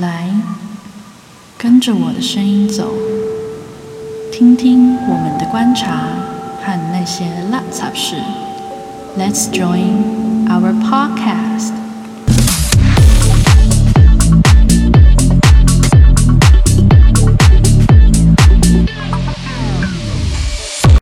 [0.00, 0.30] 来，
[1.56, 2.92] 跟着我的声音走，
[4.32, 6.06] 听听我们的观察
[6.64, 8.14] 和那些垃圾事。
[9.18, 11.72] Let's join our podcast.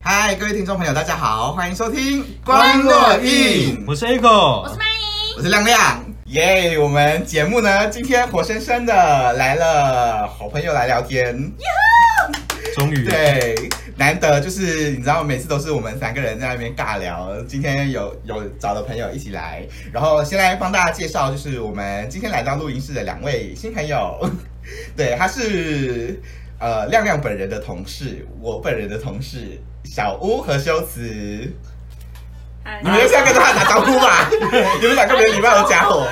[0.03, 6.06] 嗨，各位听众朋友，大家好，欢迎收听关若印，我是 Echo，我是曼怡，我是亮亮，
[6.37, 6.79] 耶！
[6.79, 11.35] 我们节目呢，今天活生生的来了好朋友来聊天，
[12.77, 13.55] 终于对，
[13.97, 24.31] 难得就是你知道，每次都是我们三个人在那边尬聊，今天有有找了朋友一起来，然后先来帮大家介绍，就是我们今天来到录音室的两位新朋友，
[24.95, 26.21] 对，他是
[26.61, 31.51] 呃亮亮本人的同事，我本人的同事小屋和修辞。
[32.67, 34.27] 嗨你们就是要跟他打招呼吧？
[34.83, 36.05] 你们两个没有礼貌的家伙。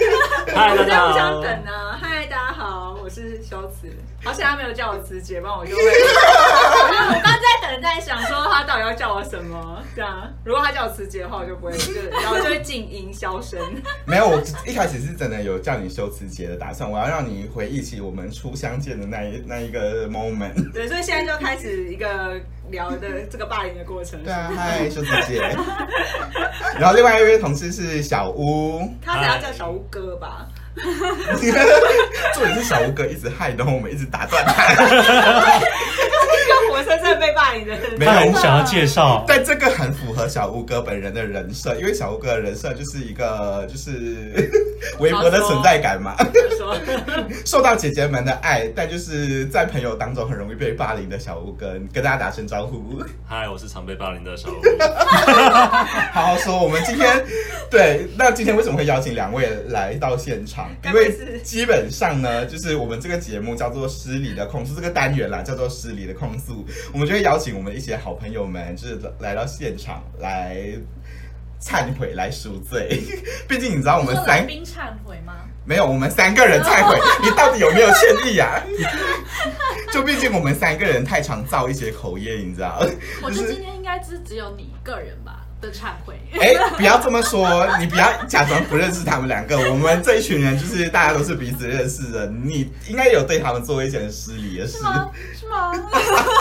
[0.56, 1.98] 嗨，大家我想好，等啊。
[2.00, 3.94] 嗨，大家好，我是修辞。
[4.24, 5.82] 好险他没有叫我慈姐，不然我就会。
[5.82, 9.82] 我刚刚在等，在想说他到底要叫我什么。
[9.94, 13.58] 这样，如果他叫我慈姐的话，我就不会，就然后就会静音消声。
[14.04, 20.72] 没有，我一开始是真的有叫你修辞节的打算，我要让你回忆起我们初相见的那一那一个 moment。
[20.72, 22.38] 对，所以现在就开始一个
[22.70, 24.22] 聊的这个霸凌的过程。
[24.24, 25.40] 对啊，嗨，修辞姐。
[26.78, 30.46] 然后另外一位同事是小屋，他只要叫小乌哥吧。
[32.34, 34.52] 重点是小吴哥一直害到我们，一直打断他。
[36.48, 37.98] 就活生生被霸凌的人。
[37.98, 44.50] 没有他很想要介绍，但这个很符合小吴哥本人的人设，因为小吴哥的人设就是一个就是
[44.98, 46.16] 微博的存在感嘛。
[47.44, 54.60] 受到姐姐们的爱，但就是在朋友当中很容易被霸凌的小吴哥跟大家打声招呼，嗨，我是常被霸凌的小吴，
[56.12, 56.58] 好好说。
[56.62, 57.24] 我们今天
[57.70, 60.68] 对，那今天为什么会邀请两位来到现场？
[60.84, 66.37] 因为基本上呢，就是我们这个节目叫做“失礼的控诉”这个单元啦，叫做“失礼的控诉”，
[66.92, 70.56] 我们就会邀请我们一些好朋友们，就是来到现场来
[71.60, 73.02] 忏悔、来赎罪。
[73.48, 75.34] 毕竟你知道，我们三宾忏悔吗？
[75.64, 78.62] 没有，我们三个人忏悔，你到底有没有歉意啊？
[79.92, 82.78] 就毕竟我们三个人太常造一些口业，你知道？
[83.22, 86.14] 我觉得今天应该是只有你一个人吧的忏悔。
[86.40, 89.56] 哎，不要这么说，你不要假装不认识他们两个。
[89.70, 95.10] 我们这一群人就是大家都是彼此认识的，你应该有对他们做一些很失礼的事是，吗？
[95.38, 95.72] 是吗？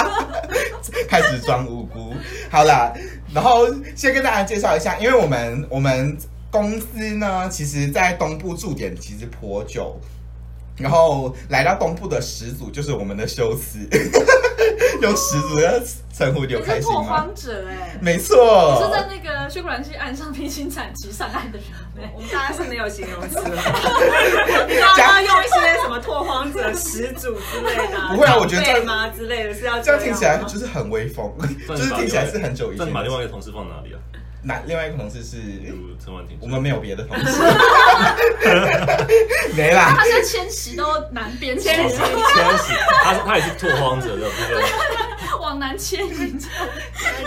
[1.10, 2.14] 开始装无辜。
[2.50, 2.94] 好啦，
[3.34, 6.18] 然后先跟大家介绍一下，因为我们我们
[6.52, 10.00] 公司呢，其实在东部驻点其实颇久。
[10.78, 13.80] 然后来到东部的始祖就是我们的修斯，
[15.02, 15.82] 用始祖的
[16.16, 17.02] 称呼你有你是拓开心吗？
[17.04, 21.68] 荒者哎、没错，是在那个血管系岸上披荆斩棘上岸的人。
[22.00, 23.38] 哎、我们大家是没有形容词。
[23.40, 23.56] 了，
[24.96, 29.08] 大家要用一些什么拓荒者始祖之类的、不会啊我觉得这样吗？
[29.10, 31.32] 之类的是要这样听起来就是很威风，
[31.68, 33.02] 就是听起来是很久以前那你把。
[33.02, 33.98] 另外一个同事放哪里啊？
[34.44, 37.42] 那另外一个同事是，如陈婉婷，我们没有别的同事，
[39.58, 39.96] 没啦。
[39.98, 40.06] 他。
[40.06, 42.06] 现在迁徙都南边迁徙，千
[42.58, 44.64] 玺，他是他也是拓荒者的部分，
[45.48, 46.36] 往南迁移。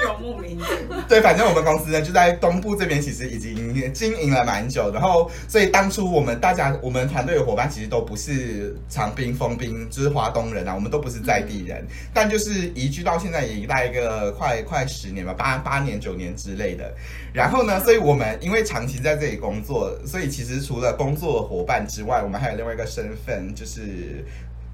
[0.02, 0.64] 游牧民族？
[1.08, 4.90] 对，反正我们公司呢就在东部这边，其实已经经营了蛮久。
[4.92, 11.82] 然后，所以当初我们大家，我们团队的伙伴其实都不是长滨、丰滨，就是华东人啊，我们都不是在地人，
[12.12, 16.94] 但就是移居到现在也大概一个快快十年吧，八八年、九年之类的。
[17.32, 24.22] 然后呢，所以我们因为长期在这里工作，所以其实除了工作伙伴之外，我们还有另外一个身份，就是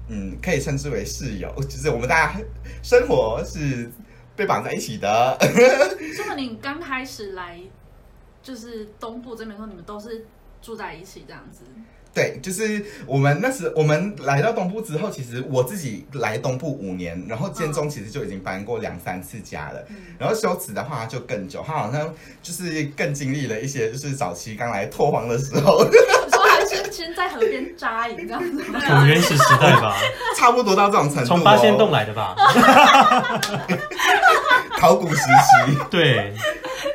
[0.07, 2.39] 嗯，可以称之为室友， 就是我们大家
[2.81, 3.91] 生活是
[4.35, 5.37] 被绑在一起的。
[6.15, 7.59] 这么你刚开始来
[8.41, 10.25] 就是东部这边的时候，你们都是
[10.61, 11.63] 住在一起这样子？
[12.13, 19.85] 对，就是我们那时我们来到东部之后，其实我自己来东部五年，然后建中其实就已经搬过两三次家了。
[20.17, 25.77] 然后修辞的话就更久，他好像就是更经历了一些，就是早期刚来拓荒的时候，
[26.91, 28.63] 先先在河边扎营这样子？
[28.87, 29.95] 从原始时代吧，
[30.37, 31.25] 差不多到这种程度、哦。
[31.25, 32.35] 从八仙洞来的吧？
[34.79, 35.77] 考古时期。
[35.89, 36.33] 对，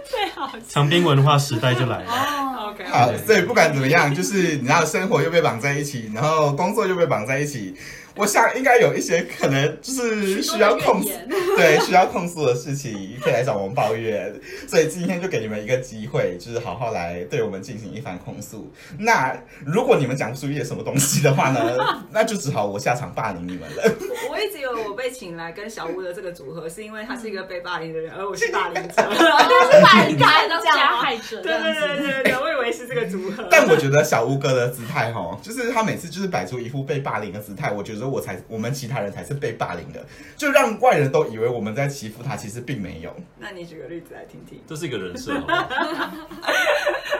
[0.08, 7.74] 最好长滨文化时代就来了，哦，OK，好，所以不管怎么样，就是你知道生活又被绑在一起，然后工作又被绑在一起。
[8.16, 11.08] 我想应该有一些可能就是需要控诉
[11.56, 14.32] 对，需要控诉的事情，可以来找我们抱怨。
[14.66, 18.72] 所以今天就给你们一个机会，就是好好来对我们进行一番控诉。
[18.98, 21.60] 那如果你们讲不出一些什么东西的话呢，
[22.10, 23.82] 那就只好我下场霸凌你们了。
[24.30, 28.94] 我一直以为我被请来跟小屋的这个组合，是因为他是一个被霸凌的人，而我是霸凌者。
[29.12, 31.72] 是霸凌他当加害者对对。
[31.72, 33.48] 对对对，我以为为是这个组合。
[33.50, 40.04] 但我觉得小乌哥的姿态哈，就是他每次就是摆出一副被霸凌的姿态，我觉得我才我们其他人才是被霸凌的，
[40.36, 43.14] 就让外人都以为我们在欺负他，其实并没有。
[43.38, 44.60] 那你举个例子来听听。
[44.66, 46.10] 这是一个人设，好不好？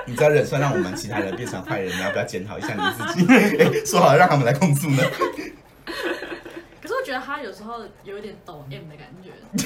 [0.07, 3.27] 你这人算让我们其他人变成坏人，你要不要检讨一下你自己？
[3.33, 5.03] 哎说好了让他们来控诉呢？
[6.83, 9.31] 可是我觉得他有时候有一点抖 M 的感觉，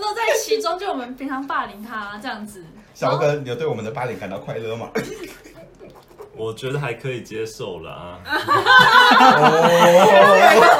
[0.00, 0.78] 乐在其中。
[0.78, 4.88] 就我们平常霸凌他这样子，小吴哥，你有对我们的霸凌感到快乐吗？
[6.36, 8.18] 我觉得还可以接受啦。
[8.24, 9.46] 哦，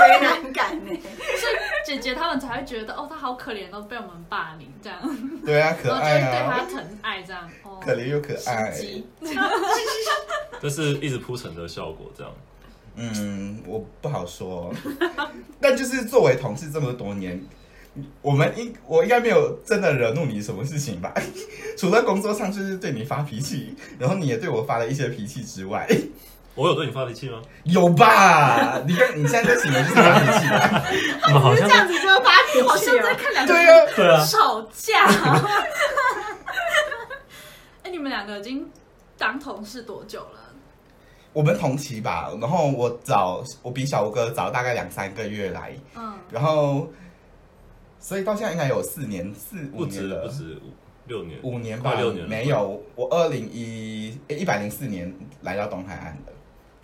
[0.01, 0.91] 为难感呢？
[1.39, 1.53] 所以
[1.85, 4.99] 姐姐他们才会觉得哦，他好可怜，都被我们霸凌这样，
[5.45, 7.49] 对啊，可然后就爱会对他啊，疼爱这样。
[7.63, 8.73] 哦，可怜又可爱。
[10.61, 12.33] 这是一直铺陈的效果，这样。
[12.97, 14.73] 嗯，我不好说，
[15.61, 17.45] 但就是作为同事这么多年，
[18.23, 21.13] 我们应我应该没有真的惹怒你什么事情吧？
[21.79, 25.87] 除了工作上就是对你发脾气，然后你也对我发了一些脾气之外，
[26.55, 27.41] 我有对你发脾气吗？
[27.65, 28.83] 有吧？
[28.87, 30.83] 你看你现在在形容就是发脾气吧？
[31.27, 32.95] 我们好像这样子就发脾气好像。
[33.03, 35.07] 在看两个对啊，对啊，吵架。
[37.85, 38.69] 哎，你们两个已经
[39.19, 40.41] 当同事多久了？
[41.33, 46.89] 我们同期吧，然后我早我比小吴哥早大概两三个月来，嗯，然后
[48.05, 50.27] 所以到现在应该有四年四五不止年了。
[50.27, 50.29] 不。
[50.31, 50.75] 止五
[51.07, 55.11] 六年，五年吧，快六年了没有，我二零一一百零四年
[55.41, 56.33] 来到东海岸的，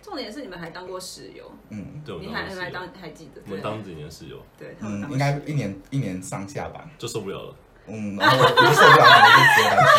[0.01, 2.01] 重点是你们还当过室友，嗯。
[2.03, 3.41] 对，我你们当室友还还当还记得？
[3.45, 7.55] 我们当几年室友对，他们嗯，当应该一年一年上下吧，就受不了了。
[7.85, 9.91] 嗯，然后我我就受不了，我就直接搬出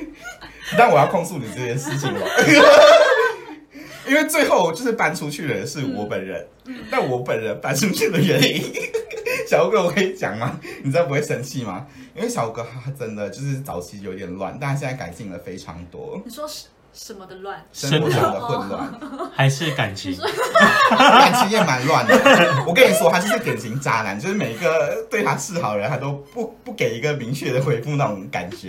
[0.00, 0.12] 去。
[0.76, 2.26] 但我要控诉你这件事情了，
[4.08, 6.48] 因为最后就是搬出去的是我本人，
[6.90, 8.62] 但我本人搬出去的原因，
[9.50, 10.60] 小哥我可以讲吗？
[10.84, 11.84] 你知道不会生气吗？
[12.14, 17.60] 因为小哥他真的就是早期有点乱，但他现在改进了非常多，你说是什么的乱？
[17.72, 18.88] 生活上的混乱。
[19.34, 20.16] 还是感情？
[20.96, 22.14] 感情也蛮乱的。
[22.64, 28.68] 我跟你说，他就是典型渣男，就是每一个对他示好的人，他都不不给一个明确的回复那种感觉。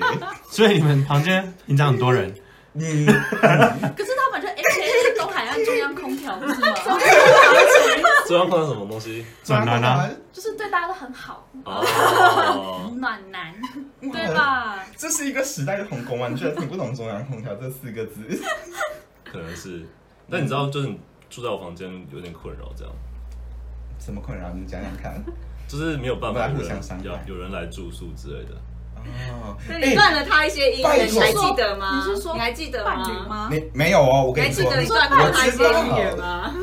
[0.50, 2.34] 所以你们房间平常很多人，
[2.74, 6.74] 嗯，可是他们就 A K A 东海岸中央空调不是吗？
[8.32, 9.26] 中央放什么东西？
[9.46, 13.54] 暖男啊，就是对大家都很好，哦， 暖男，
[14.00, 14.80] 对吧？
[14.96, 16.30] 这是一个时代的鸿沟啊！
[16.30, 18.42] 你居然听不懂“中央空调”这四个字？
[19.26, 19.86] 可能是。
[20.30, 20.98] 但你知道，就是你
[21.30, 22.94] 住在我房间有点困扰，这样
[24.00, 24.50] 什么困扰？
[24.54, 25.22] 你讲讲看。
[25.68, 28.56] 就是没有办法互有人相伤害要有人来住宿之类的。
[29.44, 32.04] 哦，那你断了他一些姻缘，你还记得吗？
[32.08, 33.28] 你是说你还记得伴侣吗？
[33.28, 33.50] 吗？
[33.52, 36.54] 你没有哦，我跟你说，还记得你断了他一些姻缘吗？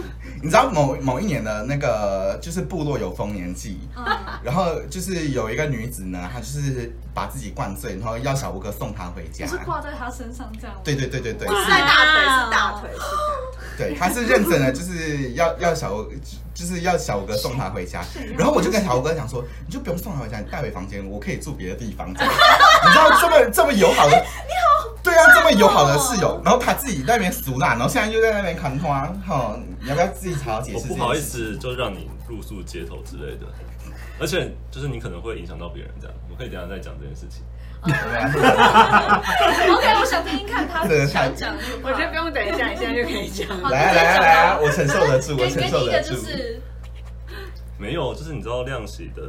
[0.40, 4.06] 你知道某某一年的那个就是部落有丰年祭，嗯，
[4.40, 9.44] 然后就是有一个女子呢，她就是把自己灌醉，然后要小吴哥送她回家。
[9.46, 10.82] 是挂在她身上这样吗？
[10.84, 13.70] 对对对对对，不是在大腿，是大腿，是大腿。
[13.76, 16.06] 对，她是认真的，就是要要小吴，
[16.58, 18.04] 就是要小吴哥送他回家。
[18.36, 22.12] 然后我就跟小吴哥讲说，你就不用送他回家，你带回房间，我可以住别的地方。
[22.12, 30.88] 这 样你知道这么这么友好的， 你好，对啊，这么友好的室友，然后他自己在那边俗烂，然后现在又在那边扛花，哈，你要不要自己好好解释？
[30.90, 33.46] 我不好意，思，就让你露宿街头之类的，
[34.18, 37.44] 而且就是你可能会影响到别人，这样我可以等下再讲这件事情。
[39.70, 41.32] OK，我想听听看他的那个 part。
[41.82, 43.48] 我觉得不用等一下，你现在就可以讲。
[43.60, 46.14] 好来啊来啊 来啊，我承受得住，我承受得住。
[46.16, 46.60] 是
[47.78, 49.22] 没有，就是你知道亮喜的，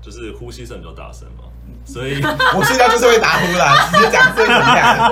[0.00, 1.44] 就是呼吸声比较大声嘛，
[1.84, 2.22] 所以
[2.56, 5.10] 我睡觉就是会打呼啦，直接讲最怎么样？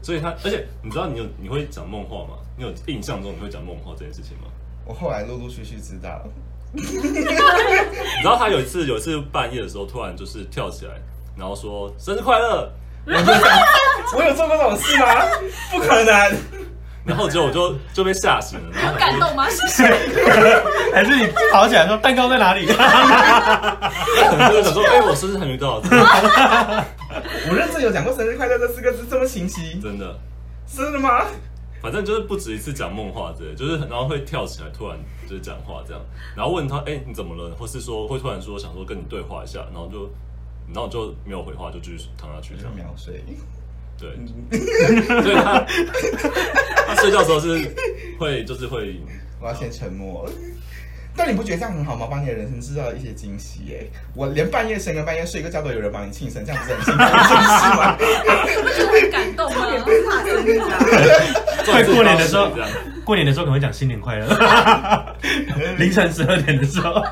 [0.00, 2.38] 所以他，而且你知道你有你会讲梦话吗？
[2.56, 4.44] 你有印象中你会讲梦话这件事情吗？
[4.86, 6.22] 我后来陆陆续续知道，
[6.72, 10.92] 你知道他有一次有一次半夜的时候，突然就是跳起来，
[11.36, 12.70] 然后说生日快乐，
[13.06, 15.06] 我有做过这种事吗？
[15.70, 16.36] 不可能。
[17.06, 19.48] 然后结果我就就被吓醒了，然后有感动吗？
[19.48, 19.86] 是谁。
[20.92, 22.66] 还是你跑起来说蛋糕在哪里？
[22.66, 25.80] 可能就是想说，哎、我生日还没到，
[27.48, 30.14] 我认真有讲过生日快乐这四个字这么清晰，真的。
[30.76, 31.24] 真的吗？
[31.80, 36.02] 反正就是不止一次讲梦话之类，就是然后会跳起来突然就是讲话这样，
[36.36, 37.54] 然后问他，哎、你怎么了？
[37.56, 40.10] 或是说会突然说想说跟你对话一下，然后就
[40.72, 42.74] 然后就没有回话，就继续躺下去这样。
[42.74, 43.22] 秒睡。
[44.00, 44.14] 对，
[45.22, 45.66] 所以他
[46.86, 47.74] 他睡觉的时候是
[48.16, 49.00] 会就是会，
[49.40, 50.24] 我要先沉默。
[51.18, 52.06] 但你不觉得这样很好吗？
[52.08, 53.90] 把你的人生制造一些惊喜耶！
[54.14, 57.96] 我连半夜深更半夜睡个觉都有人帮你庆生，这样不是很幸福的一件事吗？
[58.62, 59.66] 不觉得很感动吗？
[60.08, 60.78] 怕生日啊！
[61.66, 62.50] 快过年的时候。
[63.04, 64.26] 过年的时候可能会讲新年快乐，
[65.78, 67.02] 凌晨十二点的时候，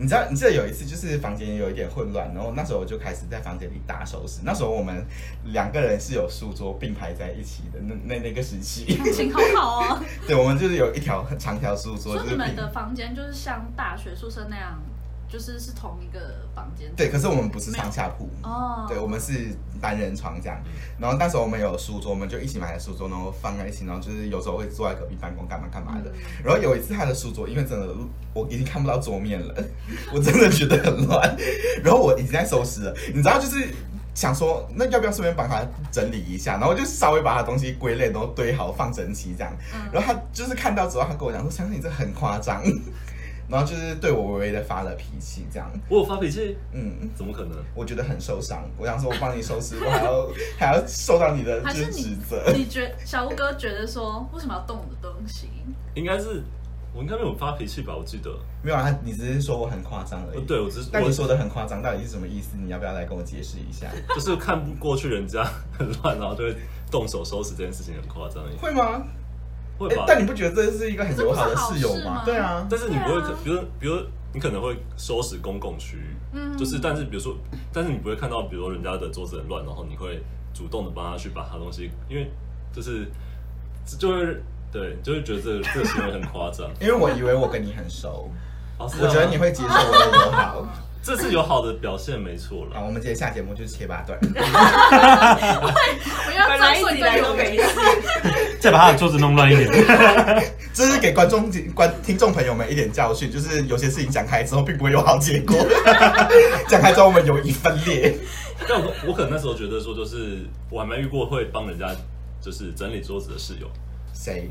[0.00, 4.40] 你知道，你记得有一次就是房间有一点混乱，然后那时候我就开始在房间里打收拾。
[4.44, 5.04] 那时候我们
[5.46, 10.02] 两个人是有书桌并排在一起的，那那那个时期，感情好好哦。
[10.26, 14.80] 对，我们就是有一条很长条书桌，所以就是你们的房间就是像大学宿舍那样，
[15.28, 16.18] 就是是同一个
[16.54, 16.90] 房间。
[16.96, 20.58] 对，可是我们不是上下铺，哦，对，我们是单人床这样。
[20.98, 26.10] 然后那时候我们有书桌，我们就一起买了书桌，然后放在一起，然后就是有时候会坐在隔壁办公，干嘛干嘛的。
[26.42, 27.88] 然后有一次他的书桌，因为真的
[28.32, 29.54] 我已经看不到桌面了，
[30.12, 31.36] 我真的觉得很乱。
[31.84, 33.68] 然后我已经在收拾了，你知道就是。
[34.14, 36.58] 想说，那要不要顺便帮他整理一下？
[36.58, 39.52] 然后就稍微把他东西归类，然后堆好放整齐这样。
[39.92, 42.60] 然后他就是看到之后，他跟我讲说：“相信你这很夸张。”
[43.48, 45.70] 然后就是对我微微的发了脾气，这样。
[45.88, 46.56] 我有发脾气？
[46.72, 47.56] 嗯，怎么可能？
[47.74, 48.62] 我觉得很受伤。
[48.76, 50.28] 我想说，我帮你收拾，我还要
[50.58, 52.52] 还要受到你的就是指责。
[52.54, 55.48] 你觉小吴哥觉得说，为什么要动我的东西？
[55.94, 56.42] 应该是
[56.94, 57.94] 我应该没有发脾气吧？
[57.96, 58.30] 我记得，
[58.62, 60.38] 没有啊，你只是说我很夸张而已。
[60.38, 62.56] 呃对我只是我但你说的很夸张，到底是什么意思？
[62.62, 63.86] 你要不要来跟我解释一下？
[64.14, 65.42] 就是看不过去人家
[65.78, 66.54] 很乱，然后就会
[66.90, 69.02] 动手收拾这件事情很夸张而已，会吗？
[69.78, 70.02] 会吧？
[70.02, 72.16] 哎但你不觉得这是一个很友好的室友吗？
[72.16, 73.96] 吗对啊，但是你不会比如比如
[74.32, 77.34] 你可能会收拾公共区域，嗯就是但是比如说，
[77.72, 82.30] 但是你不会看到，比如说人家的桌子很乱，然后你会主动的帮他去把他东西，因为
[82.72, 83.06] 就是
[83.98, 86.68] 就会对，就会觉得这个这个行为很夸张。
[86.80, 88.30] 因为我以为我跟你很熟，
[88.78, 90.66] 我觉得你会接受我的友好。
[91.02, 92.86] 这次有好的表现，没错好，了。
[92.86, 94.18] 我们今天下节目就是切八段。
[94.20, 94.32] 我
[96.36, 97.64] 要本来再做一个一直以来都没事，
[98.60, 99.70] 再把他的桌子弄乱一点。
[100.74, 105.56] 这是给观众、观听众朋友们一点教训，就是有些事情讲开之后，并不会有好结果。
[106.68, 108.14] 讲开之后，我们友谊分裂。
[108.68, 111.88] 但我我可能那时候觉得说，就是我还没遇过会帮人家
[112.40, 113.68] 就是整理桌子的室友。
[114.12, 114.50] 谁？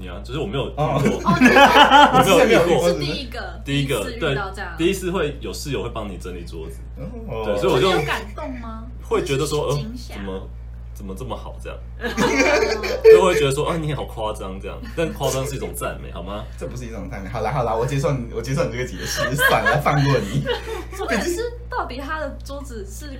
[0.00, 0.98] 你啊，就是我没有遇哦。
[0.98, 1.34] 过，哦，
[2.40, 2.88] 我没有遇过。
[2.88, 6.78] 是第一个，第一个对这样，第一次会有室友会帮你整理桌子，
[7.28, 7.44] 哦。
[7.44, 8.84] 对所以我就感动吗？
[9.02, 9.78] 会觉得说，呃
[10.14, 10.48] 怎么
[10.94, 11.78] 怎么这么好这样，
[13.12, 16.44] 就会觉得说，啊，你好夸张这样，但夸张是一种赞美，好吗？
[16.58, 17.28] 这不是一种赞美。
[17.28, 20.44] 好啦好啦，我接受你，我接受你这个解释，算了，放过你。
[20.96, 21.40] 重点是
[21.70, 23.18] 到底他的桌子是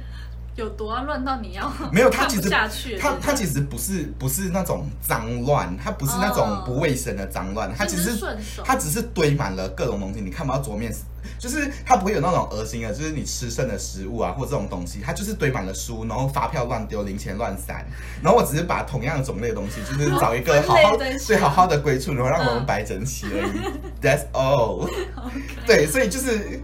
[0.57, 10.93] 有多要乱到你要没有，他其实下去，他他其实不是不是那种脏乱，他不是那种不卫生的脏乱，他就只只是是顺手他只是堆满了各种东西，你看不到桌面，
[11.39, 17.87] 就是它不会有那种恶心的，就是你吃剩的食物啊或这种东西，它就是堆满了书，然后发票乱丢，零钱乱散，
[18.23, 23.61] 然后我只是把同样的种类的东西，就是 找一个好好分类整齐对好好的归处，然后让我们摆整齐而已。
[24.03, 24.91] That's all。
[25.67, 26.61] 对，所以就是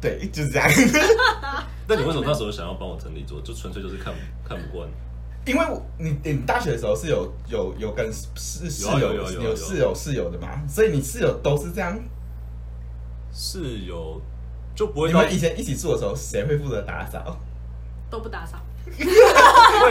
[0.00, 0.68] 对，就是这样。
[1.90, 3.40] 那你为什么那时候想要帮我整理桌？
[3.42, 4.14] 就纯粹就是看
[4.48, 4.88] 看不惯。
[5.44, 11.98] 因为我你你大学的时候是有有有跟室室友有啊有有有有室友室友的嘛，所以你室友都是这样。
[13.32, 14.20] 室友
[14.74, 17.36] 就不会到你们以前一起住的时候，谁会负责打扫？
[18.10, 18.58] 都不打扫，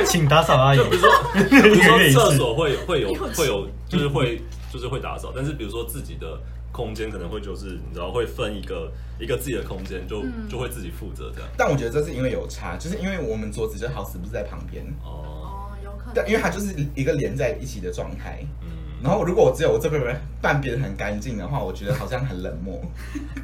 [0.06, 0.84] 请打扫阿姨就。
[0.86, 1.10] 比如说，
[1.50, 1.76] 比如
[2.12, 4.42] 说厕所会会有会有，就是会
[4.72, 6.40] 就是会打扫，但是比如说自己的
[6.72, 11.50] 空间可能会就是你知道会分一个一个自己的空间，就就会自己负责这样。
[11.58, 15.10] 但我觉得这是因为有差，就是因为我们桌子就好死不是在旁边，哦，
[15.44, 18.40] 哦，有可能，对，因为它就是一个连在一起的状态。
[18.62, 18.70] 嗯，
[19.02, 20.02] 然后如果我只有我这边
[20.42, 22.82] 半边很干净的话，我觉得好像很冷漠。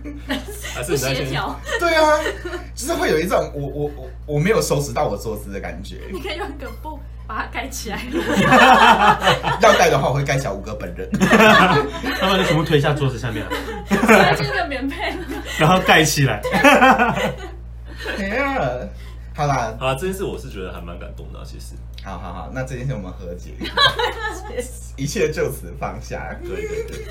[0.03, 0.09] 不
[0.73, 2.19] 还是你在先协调，对啊，
[2.75, 6.01] 就是会有一种我我我我没有收拾到我桌子的感觉。
[6.11, 7.99] 你可以用一个布把它盖起来，
[9.61, 11.09] 要盖的话，我会盖小五哥本人。
[11.11, 13.45] 要不然就全部推下桌子下面，
[13.89, 14.95] 塞进个棉被，
[15.59, 16.41] 然后盖起来。
[18.19, 18.59] 哎呀，
[19.35, 21.73] 好啦，好啦，这件事我是觉得还蛮感动的啊、其实。
[22.03, 23.51] 好好好，那这件事我们和解，
[24.95, 26.35] 一切就此放下。
[26.43, 27.05] 对对对，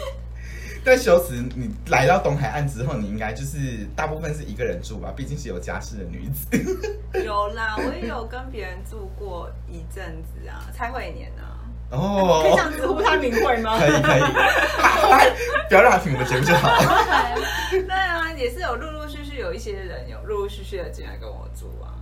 [0.84, 5.12] 但修辞，你来到东海岸之后，你应该就是大部分是一个人住吧？
[5.16, 6.46] 毕竟是有家室的女子。
[7.24, 11.56] 有啦，我也有跟别人住过一阵子啊， 蔡慧年啊，
[11.90, 13.78] 哦可以这样直呼他名讳吗？
[13.78, 15.30] 可以可以，来
[15.68, 16.68] 不要让他听我们节目就好。
[17.70, 21.96] 对啊，也是有陆陆续续有一些人有陆陆续续的进来跟我住啊，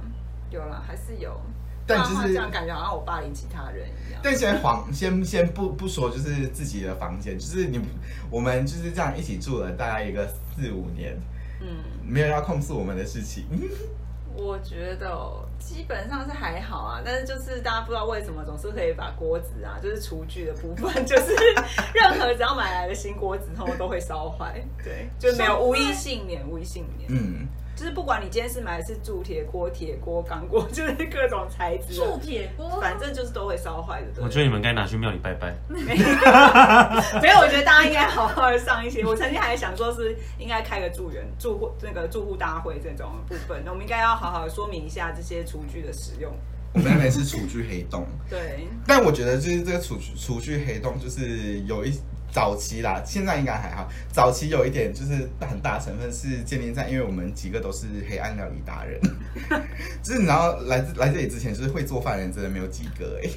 [0.50, 1.40] 有啦，还是有。
[1.96, 4.20] 但就是这样感觉好像我霸凌其他人一样。
[4.22, 7.80] 但先黄先先不不说，就是自己的房间，就是你
[8.30, 11.18] 我们就是这样一起住了大概一个四五年，
[11.60, 11.68] 嗯，
[12.06, 13.44] 没有要控诉我们的事情。
[14.34, 21.34] 我觉得哦基本上是还好啊，但是就是大家不知道为什么总是可以把锅子啊，就是厨具的部分， 就是
[21.92, 27.10] 任何只要买来的新锅子，通通都会烧坏，对，就没有无一幸免，无一幸免。
[27.12, 27.46] 嗯，
[27.82, 34.06] 就是不管你今天是买的是铸铁锅、铁锅、钢锅， 就是各种材质的，铸铁锅，反正就是都会烧坏的。
[34.14, 35.52] 对我觉得你们该拿去庙里拜拜。
[35.68, 39.04] 没有，我觉得大家应该好好的上一些。
[39.04, 46.32] 我曾经还想说是应该开个住员住户那个住户大会这种部分，那我们应该要好好的说明一下这些厨具的使用。
[46.74, 51.92] 我们那边是厨具黑洞，对，但我觉得就是这个厨厨具黑洞，就是有一
[52.32, 53.86] 早期啦，现在应该还好。
[54.10, 58.98] 早期有一点就是很大成分是建立在，因为我们几个都是黑暗料理达人，
[60.02, 63.28] 就是你知道来自来这里之前，就是会做饭的人真的没有几个哎、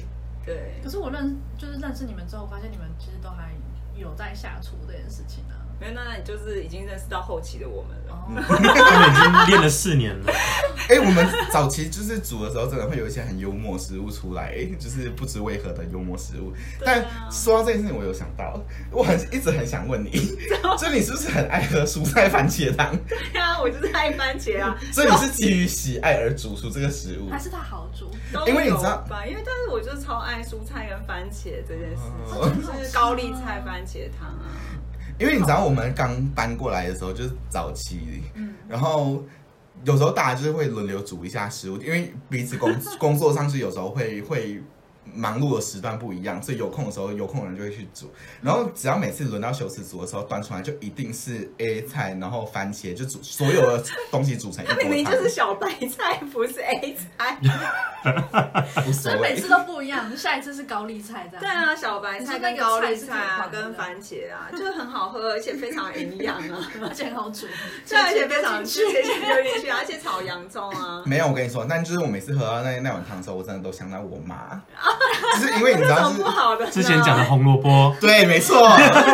[0.46, 3.52] 对，可是我认就是认识你们之后，发现你们其实都还
[3.94, 5.65] 有在下厨这件事情啊。
[5.80, 8.14] 没有，那那你就是已经认识到后期的我们了。
[8.16, 10.32] 哦， 他们已经练了四年了，
[10.88, 16.52] 哎、我们早期就是煮的时候，真的会有一些很幽默食物出来，就是不知为何的幽默食物。
[16.84, 18.58] 但说到这件事情，我有想到，
[18.90, 20.10] 我很一直很想问你，
[20.78, 22.96] 就你是不是很爱喝蔬菜番茄汤？
[23.32, 27.38] 对啊，我就是爱番茄啊，所以你是基于喜爱而煮出这个食物还？
[27.38, 28.10] 是它好煮？
[28.32, 29.24] 都因为你知道有吧？
[29.24, 32.02] 因为但是我就是超爱蔬菜跟番茄这件事
[32.32, 34.50] 哦，就是高丽菜番茄汤啊。
[35.18, 38.22] 因为你知道我们刚搬过来的时候就是早期，
[38.68, 39.22] 然后
[39.84, 44.62] 有时候大家就是会轮流煮一下食物，因为彼此工 工作上是有时候会会
[45.16, 48.12] 忙碌的时段不一样，所以有空的时候有空的人就会去煮。
[48.42, 57.38] 然后只要每次轮到修辞煮的时候，端出来就一定是 A 菜，然后番茄，就煮所有的东西煮成一它锅汤明明就是，小白菜，不是 A 菜。
[58.86, 59.46] 无所以每次。
[59.46, 61.40] 都不一样，下一次是高丽菜这样。
[61.40, 66.68] 对，啊，小白菜跟高丽菜啊，跟番茄啊，就是很好喝，而且非常营养 啊。
[66.82, 67.46] 而且很好煮，
[67.88, 71.02] 对，而且非常直接直接丢进去，而且炒洋葱啊。
[71.06, 74.60] 没有，我跟你说，但就是我每次喝到那那碗汤的时候，我真的都想到我妈，
[75.40, 76.12] 就是因为你知道
[76.66, 76.70] 是？
[76.72, 78.66] 之前讲的红萝卜，对，没错，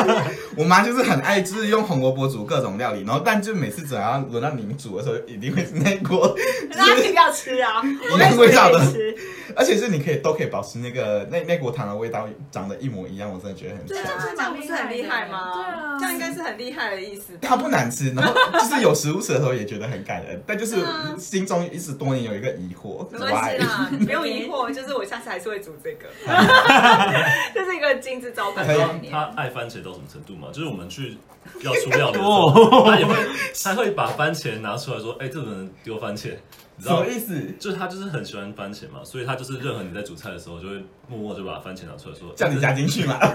[0.56, 6.34] 我妈就是很爱，就是用红萝卜煮各种料理，然后但就每次只要轮到你们煮的时候，一定会是那一锅，
[6.74, 7.82] 大家一定要吃啊！
[7.84, 9.16] 一样味道的我也是可以吃
[9.54, 15.52] 而且是你可以都可以保持那个那那锅汤的味道长得一模一样，我真的觉得很对这样不是很厉害吗？
[15.54, 17.38] 对啊这样应该是很厉害的意思。
[17.40, 20.76] 它不难吃，然后就是有食物吃的时候也觉得很感人，但就是
[21.18, 26.08] 心中一直多年有一个疑惑，没关系啦不用疑惑，就是我下次还是会煮这个，
[27.54, 29.12] 这是一个金字招牌概念。
[29.12, 30.48] 他爱番茄到什么程度嘛？
[30.52, 31.16] 就是我们去
[31.62, 33.14] 要出料理的时 哦候，他也会
[33.62, 36.30] 他会把番茄拿出来说：“哎、这个人丢番茄。”
[36.76, 37.14] 你知道什么？
[37.14, 37.52] 意思？
[37.60, 40.74] 就是他就是很喜欢番茄嘛，所以他就是任何你在煮菜的时候，就会
[41.08, 43.18] 默默就把番茄拿出来说：“叫你加进去嘛。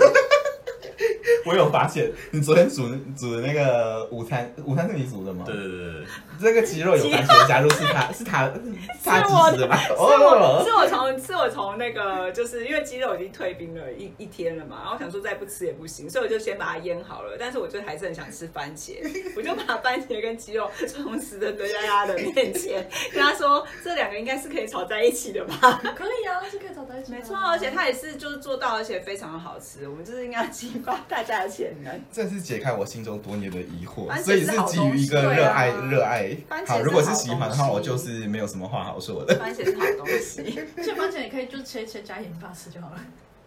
[1.45, 2.87] 我有发现，你昨天煮
[3.17, 5.43] 煮的那个午餐，午餐是你煮的吗？
[5.45, 6.05] 对对对对，
[6.41, 8.51] 这个鸡肉有番茄加入是他是他
[9.03, 9.77] 他是我支持的吧？
[9.77, 17.35] 是我哦，是我从是我从那个就是因为鸡肉已经退冰了一一天了嘛，然后想说再不吃也不行，所以我就先把它腌好了。
[17.39, 18.95] 但是我就还是很想吃番茄，
[19.35, 25.79] 我就把番茄跟鸡肉同时的堆在他的面前，跟他说这两个应该是可以炒在一起的吧？
[25.95, 27.15] 可以啊，是可以炒在一起啊。
[27.17, 29.87] 没错，而且它也是就是做到，而且非常好吃。
[29.87, 31.99] 我们就是应该激发大家的潜能。
[32.11, 36.63] 这是解开我心中多年的疑惑，所以是基于一个热爱热爱番。
[36.63, 39.35] 茄好，如果是喜欢的话，我就是没有什么话好说的。
[39.39, 40.59] 番茄是好东西。
[40.77, 43.03] 而且番茄也可以就切切加盐巴吃就好了。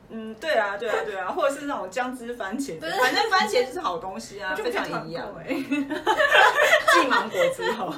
[0.08, 5.32] 嗯，对啊，对啊，对啊，或者是那种姜汁番茄，对反正番茄就是好东西啊，就非常营养。
[5.36, 7.94] 哎，继芒果之后，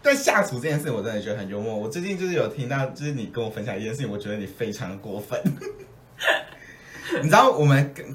[0.00, 1.74] 但下厨这件事，我真的觉得很幽默。
[1.76, 5.42] 我最近就是有听到，就是你跟我分享一件事情，我觉得你非常过分。
[7.20, 8.06] 你知道我们跟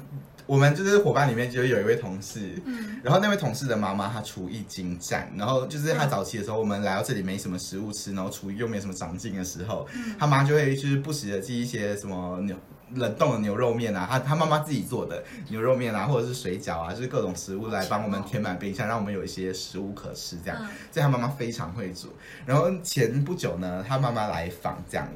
[0.48, 9.86] 我们就是伙伴里面就有一位同事，嗯然后那位同事的妈妈她厨艺精湛，然后就是她早期的时候，我们来到这里没什么食物吃，然后厨艺又没什么长进的时候，
[10.18, 12.56] 她妈就会就是不时的寄一些什么牛。
[12.94, 20.38] 冷冻的牛肉面啊，她她妈妈自己做的牛肉面啊，或者是水饺啊，就是各种食物来帮我们填满冰箱，让我们有一些食物可吃。
[20.42, 22.08] 这样，嗯所以她妈妈非常会煮。
[22.46, 25.06] 然后前不久呢，她妈妈来访，这样，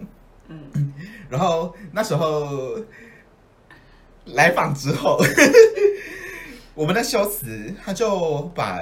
[0.49, 0.93] 嗯，
[1.31, 2.77] 然后那时候
[4.27, 5.21] 来访之后，
[6.75, 8.81] 我们的修辞他就把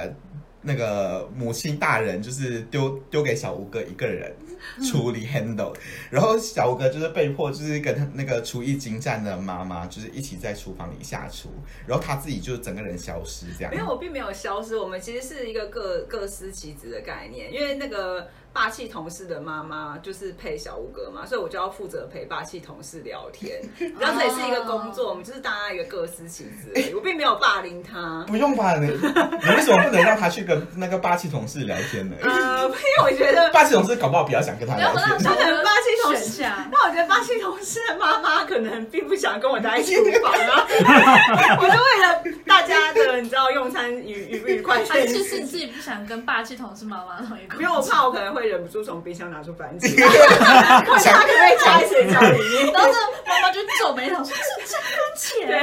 [0.61, 4.31] 那个母亲大人就是丢丢给小吴哥一个人
[4.87, 5.73] 处理 handle，、
[6.11, 11.49] 然后小吴哥就是被迫就是跟他那个厨艺精湛的妈妈就是一起在厨房里下厨，
[11.87, 13.79] 然后他自己就整个人消失这样因。
[13.79, 17.51] 为我并没有消失，我们其实是一个各各司其职的概念。
[17.51, 23.61] 因为那个霸气同事的妈妈就是配小吴哥嘛，所以我就要负责陪霸气同事聊天。
[23.99, 26.91] 然后这也是一个工作，我们就是大家一个各司其职。
[26.95, 28.25] 我并没有霸凌他。
[28.27, 32.15] 不用霸凌你为什么不能让他去跟那个霸气同事聊天呢？
[32.23, 35.19] 呃，因为我觉得霸气同事搞不好比较想跟他聊不让天。
[35.21, 36.41] 小可能霸气同事。
[36.71, 40.67] 那我觉得霸气同事的妈妈可能并不想跟我待在厨 房啊，
[41.57, 47.57] 我就为了大家的你知道用餐愉愉愉快这还是是你自己不想跟霸气同事妈妈同一个？
[47.61, 52.73] 因为我怕我可能会忍不住从冰箱拿出番茄，问他可不可以加在水饺里面。
[52.73, 52.95] 然后这
[53.29, 55.45] 妈妈就皱眉头说：“这这番茄。
[55.47, 55.53] 对，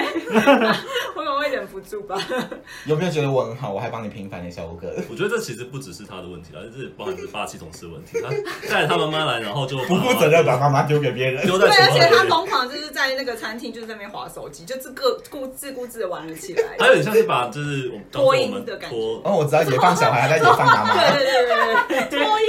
[1.96, 2.58] 我可能会忍不住吧。
[2.86, 3.72] 有没有觉得我很好？
[3.72, 4.94] 我还帮你平反了小吴哥。
[5.10, 8.20] 我觉得这其实不只是他的问题啊，这包含是霸气同事的问题。
[8.20, 8.28] 他
[8.68, 11.42] 带着他妈妈来，然后就不负责任把妈妈丢给别人。
[11.42, 16.64] 对，丢在对而且他疯狂就是在那个餐厅就是在那边划手机，就自个顾自顾自的玩了起来。
[16.78, 20.94] 还有点像是把就是我们当做播我们音的感觉拖哦，我知道野放小孩，还在野放 妈妈。
[20.94, 22.46] 对对对对对对，脱音，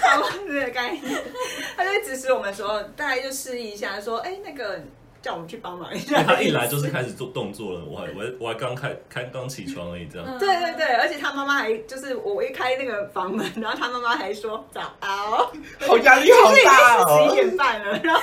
[0.00, 1.02] 差不多这个概念。
[1.76, 4.80] 他就会指使我们说，大概就示意一下，说，哎，那个
[5.28, 6.22] 叫我们去帮忙一下。
[6.22, 10.26] 他一来就是开始做动作了，我还我还我还刚开开刚起床而已，这样。
[10.26, 15.50] 嗯对对对，而且他妈妈还就是我一开那个房门，然后他妈妈还说早哦，
[15.86, 17.34] 好压力好大其实已经十一哦。
[17.34, 18.20] 点半了，然后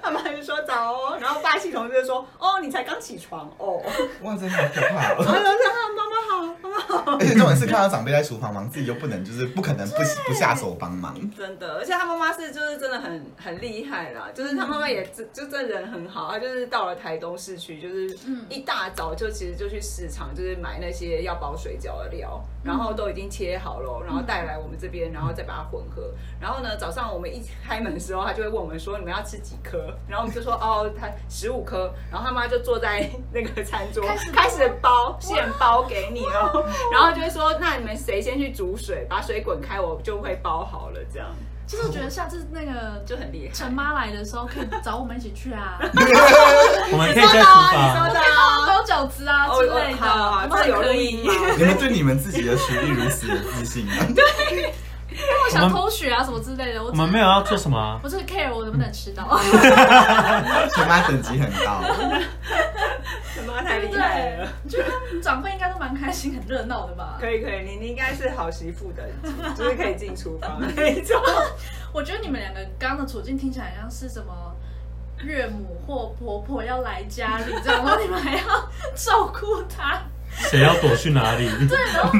[0.00, 3.82] 他妈就说早哦，然后霸气同志就说哦你才刚起床哦，
[4.22, 5.26] 哇，真的好可怕然后哦！
[5.26, 11.14] 就说啊妈妈好妈妈好，而且重点是看到长辈在厨房忙，自己又不能，就是不可能不不下手帮忙。
[11.36, 18.16] 真的，而且他妈妈是就是真的很很厉害啦，就是他妈妈也就就这人很好，他就是到了台东市区，就是
[18.48, 26.12] 一大早就其实就去市场，就是买那些要包水饺的料，然后都已经切好了，然后带来我们这边，然后再把它混合。
[26.40, 41.28] 然后呢，早上我们一开门的时候，他就会问我们说你们要吃几颗，然后我们就说哦，他十五颗，然后他妈就坐在那个餐桌开始包开始包现包给你哦，然后就会说那你们谁先去煮水，把水滚开，我就会包好了这样。
[41.70, 43.54] 其实我觉得下次那个就很厉害。
[43.54, 45.78] 陈妈来的时候，可以找我们一起去啊，
[46.90, 51.30] 我们可以在厨你房说，的啊，包饺子啊之类的，好好好我们很可以。
[51.56, 53.92] 你们对你们自己的厨艺如此有自信吗？
[55.44, 59.38] 我想偷学啊什么之类的，我们没有要做什么啊，我就是 care 我能不能吃到，
[60.74, 61.82] 全妈等级很高。
[63.34, 64.52] 什么太厉害了。
[64.68, 64.70] 对？
[64.70, 67.16] 觉得长辈应该都蛮开心、很热闹的吧？
[67.20, 69.08] 可以可以，你你应该是好媳妇的，
[69.56, 71.20] 就是可以进厨房的那一种。
[71.92, 74.54] 我觉得你们两个刚刚的处境听起来像是什么
[75.22, 81.48] 岳母或婆婆要来家里这样，然后你们还要照顾她，谁要躲去哪里？
[81.68, 82.12] 对，然后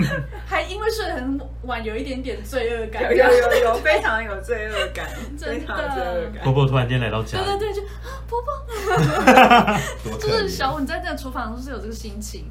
[0.47, 3.03] 还因为睡得很晚有一点点罪恶感。
[3.05, 6.45] 有有有有，非常有罪恶感， 真的非常有罪恶感。
[6.45, 12.47] 婆婆突然间来到家，对对对，就啊婆婆， 就是小五你在这个厨房是不是有这个心情，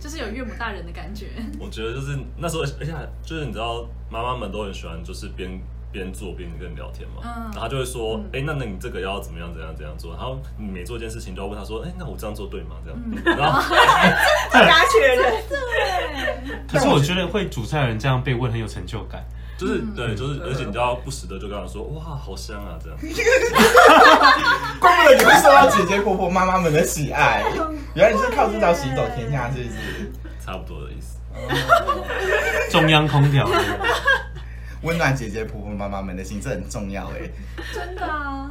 [0.00, 1.26] 就是有岳母大人的感觉。
[1.58, 2.92] 我觉得就是那时候，而且
[3.24, 5.50] 就是你知道，妈妈们都很喜欢就是边
[5.92, 10.12] 边做边跟你聊天嘛，嗯然后她就会说，哎、那那你这个要怎么样怎样怎样做？
[10.12, 12.76] 然后你每做一件事情都要问他说，哎、那我这样做对吗？
[12.84, 13.60] 这样，嗯然后
[14.52, 15.34] 大家确认，
[16.68, 19.24] 可是我觉得会煮菜的人这样被问很有成就感。
[19.58, 22.98] 就是嗯对，就是而且你就要不时的就跟他说，哇，好香啊，这样。
[24.80, 27.44] 怪不得你会受到姐姐、婆婆、妈妈们的喜爱。
[27.94, 30.12] 原来你是靠这招行走天下，是不是？
[30.42, 31.18] 差不多的意思。
[32.70, 33.46] 中央空调，
[34.82, 37.30] 温暖姐姐、婆婆、妈妈们的心，这很重要哎。
[37.74, 38.50] 真的啊！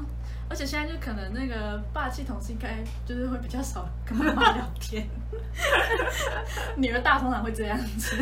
[0.50, 5.08] 而且现在就可能那个霸气同事应该就是会比较少跟妈妈聊天，
[6.76, 8.16] 女儿大通常会这样子。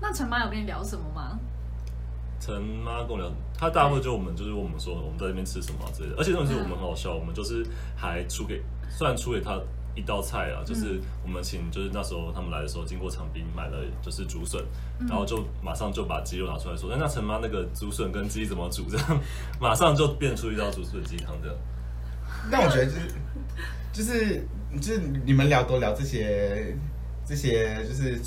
[0.00, 1.38] 那陈妈有跟你聊什么吗？
[2.40, 9.60] 陈妈跟我聊，她大部分就我们就是问我们说我们在那边吃什么啊之类的，而且重点是我们很好笑，我们就是还出给，虽然出给她
[10.00, 14.64] 一道菜啊，就是我们请就是那时候他们来的时候经过长滨买了就是竹笋，
[15.06, 18.86] 然后就马上就把鸡肉拿出来说，那那陈妈那个竹笋跟鸡怎么煮？
[18.88, 19.20] 这样
[19.60, 21.56] 马上就变出一道竹笋鸡汤这样。
[22.50, 23.00] 但我觉得就是
[23.92, 24.46] 就是
[24.80, 26.74] 就是你们聊多聊这些
[27.26, 28.18] 这些就是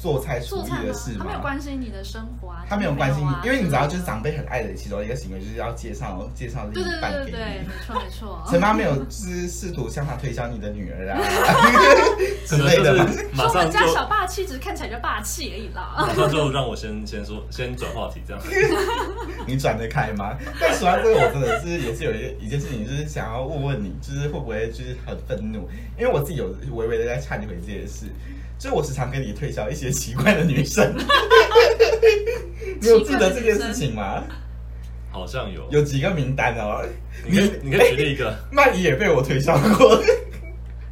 [0.00, 1.14] 做菜厨艺的事？
[1.18, 1.42] 他没有吗？
[1.42, 7.68] 关心你的生活啊，他没有关心啊你，因为你知道，就是长辈很爱的其中一个行为，就是要介绍介绍另对对一半给对对对，你。
[7.68, 8.42] 没错没错。
[8.50, 11.20] 陈妈没有就是试图向他推销你的女儿啊
[12.46, 13.04] 之类的吗？
[13.04, 15.94] 就是马说上就人家小霸气，只是看起来就霸气而已啦。
[15.98, 18.42] 马上就让我先先说先转话题这样。
[19.46, 20.36] 你转得开吗？
[20.58, 25.68] 但说到这个，我真的是也是有一个一件事情，就是想要问问你，就是会不会就是很愤怒？
[25.98, 28.06] 因为我自己有微微的在忏悔这件事，
[28.60, 30.94] 就是我时常跟你推销一些奇怪的女生。
[32.78, 34.22] 你有记得这件事情吗？
[35.10, 36.84] 好像有，有几个名单哦。
[37.26, 39.98] 你可以你可以举例一个，曼怡也被我推销过，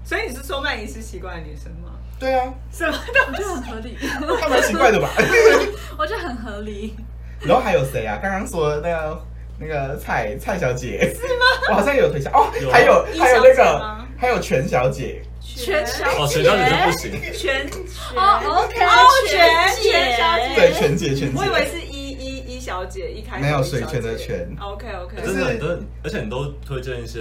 [0.02, 1.92] 所以你是说曼怡是奇怪的女生吗？
[2.18, 3.96] 对啊，什么都觉得很合理，
[4.40, 5.10] 他蛮奇怪的吧？
[5.98, 6.96] 我觉得很合理。
[7.42, 8.18] 然后还有谁啊？
[8.20, 9.22] 刚刚说的那个
[9.60, 11.44] 那个蔡蔡小姐是吗？
[11.68, 15.22] 我好像有推销哦还有易还有那个还有全小姐，
[15.56, 17.66] 全小哦，全小姐就不行，全
[18.14, 25.66] 哦，OK，哦全姐全小姐对，全姐全姐，我以为是一一一小姐，一开始没有水泉的泉 OK OK，真的你都，
[26.04, 27.20] 而且你都推荐一些，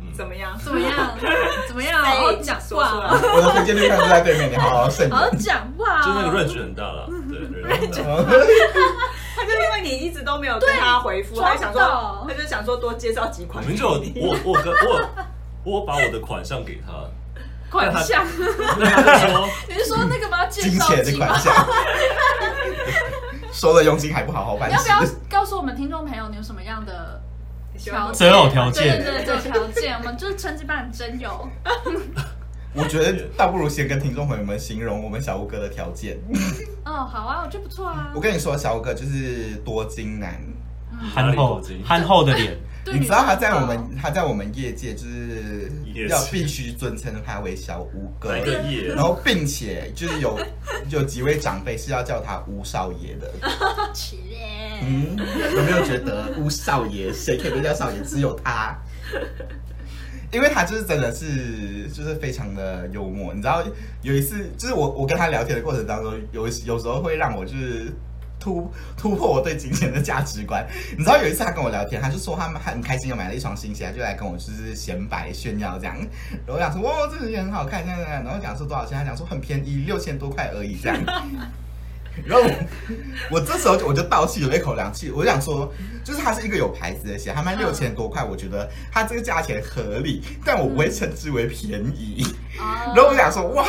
[0.00, 0.58] 嗯，怎么样？
[0.58, 1.16] 怎么样？
[1.68, 2.02] 怎么样？
[2.02, 5.30] 哎好好讲话，我的推荐对象就在对面，你好好慎好好。
[5.38, 6.02] 讲话。
[6.02, 7.90] 就那个 range 很大了，对， range
[9.46, 13.62] 就因为你一直都没有跟他回复，他就想说，他就想说多介绍几款。
[13.62, 15.08] 我们就有我我跟我
[15.64, 16.92] 我把我的款项给他，
[17.70, 18.24] 款项，
[18.78, 20.46] 那他就说 你是说那个吗？
[20.46, 21.40] 介金绍钱的款？
[21.40, 21.66] 项，
[23.52, 25.02] 收了佣金还不好好办你要不要。
[25.30, 27.20] 告诉我们听众朋友，你有什么样的
[27.78, 28.30] 条件？
[28.30, 31.48] 择偶条件对对对对，条件，我们就是趁机帮你真有。
[32.76, 36.18] 我觉得倒不如先跟听众朋友们形容我们小吴哥的条件。
[36.84, 38.20] 哦，好啊，我觉得不错啊我。
[38.20, 40.40] 跟你说，小吴哥就是多金男，
[41.14, 42.60] 憨厚憨厚的脸，对
[42.92, 45.72] 你知道他在我们他在我们业界就是
[46.08, 48.34] 要必须尊称他为小吴哥
[48.94, 50.38] 然，后并且就是有
[50.90, 53.30] 有几位长辈是要叫他吴少爷的。
[54.82, 55.16] 嗯，
[55.56, 58.02] 有没有觉得吴少爷谁可以被叫少爷？
[58.02, 58.76] 只有他。
[60.32, 63.64] 因为他就是真的是就是非常的幽默，你知道
[64.02, 67.92] 有一次就是我我跟他聊天的过程当中，有有时候会让我就是
[68.44, 70.66] 突突破我对金钱的价值观。
[70.98, 75.96] 你知道有一次他跟我聊天，他就说他们很开心又买了一双新鞋，就来跟我就是显摆炫耀这样。
[76.46, 81.00] 然后我讲说哇这个鞋很好看，这样这样，然后讲说多少钱，他讲说很便宜，六千多块而已这样。
[82.24, 82.48] 然后
[83.30, 85.72] 我我这时候就我就倒吸了一口凉气，我就想说，
[86.04, 92.24] 就是它是一个有牌子的鞋，它卖六千多块，我觉得它这个价钱合理，但我不会称之为便宜。
[92.58, 93.66] 哦然后我想说，哇，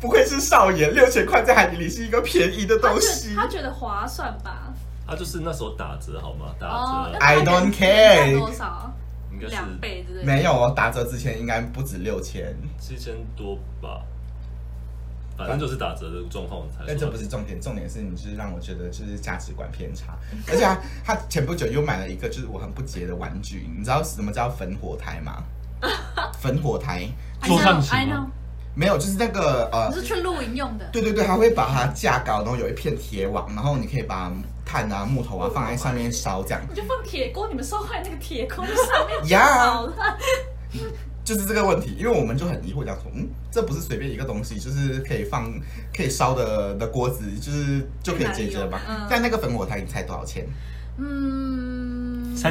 [0.00, 3.34] 不愧是少爷，六千块在海底里是一个便宜的东西。
[3.34, 4.72] 他觉得划算吧？
[5.06, 6.46] 他就是那时候打折好吗？
[6.58, 8.92] 打哦折，I don't care 多少？
[9.32, 10.26] 应该是两倍之类的。
[10.26, 14.02] 没有哦，打折之前应该不止六千，七千多吧，
[15.36, 16.84] 反正就是打折的状况才说。
[16.88, 20.16] 但这不是重点，重点是你就是让我觉得就是价值观偏差，
[20.48, 25.42] 而且他他前不久又买了一个就是我很不解的玩具，你知道什么叫焚火台吗？
[26.40, 27.06] 焚火台
[27.42, 30.86] 桌上 I 吗 know，没有，就是那个呃你，是去露营用的。
[30.90, 34.32] 对对对，它会把它架高，然后有一片铁网，然后你可以把
[34.64, 39.92] 炭啊、木头啊放在上面烧，这样你就放铁锅，你们烧坏那个铁锅在上面呀好了。
[41.26, 41.94] 就是这个问题。
[41.98, 45.52] 因为我们就很疑惑，讲说，嗯，这不是随便一个东西，就是可以放、
[45.94, 48.80] 可以烧的的锅子，就是就可以解决了吧？
[48.88, 50.46] 嗯但那个焚火台，你猜多少钱？
[50.98, 52.46] 嗯，3500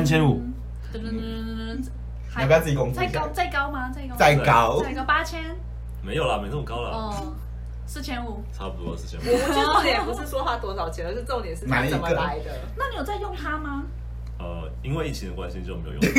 [0.93, 1.89] 噔噔噔噔噔
[2.35, 3.27] 你要不要自己公布再高？
[3.33, 3.89] 再高吗？
[3.89, 4.15] 再高？
[4.17, 5.41] 再高，再高八千
[6.03, 7.33] 没有啦，没那么高了，哦，
[7.87, 8.43] 四千五。
[8.53, 9.23] 差不多四千五。
[9.23, 12.51] 我觉得重点不是说它多少钱，而是重点是它怎么来的。
[12.77, 13.83] 那你有在用它吗？
[14.37, 16.01] 呃，因为疫情的关系就没有用。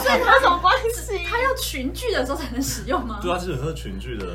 [0.00, 1.18] 所以它什么关系？
[1.24, 3.18] 他要群聚的时候才能使用吗？
[3.20, 4.26] 对啊，基本上是群聚的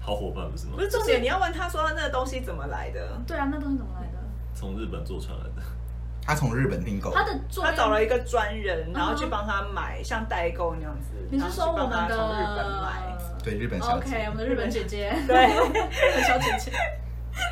[0.00, 0.80] 好伙伴，不是吗不？
[0.82, 3.20] 是重点，你要问他说那个东西怎么来的。
[3.26, 4.18] 对啊，那东西怎么来的？
[4.54, 5.62] 从日本做传来的。
[6.24, 11.08] 他从日本订购，他的他找了一个专人，然后去帮他买，像代购那样子。
[11.28, 13.02] 你是说我们从日本买？
[13.42, 16.70] 对日本小姐 OK，我们的日本姐姐，对，日本小姐姐，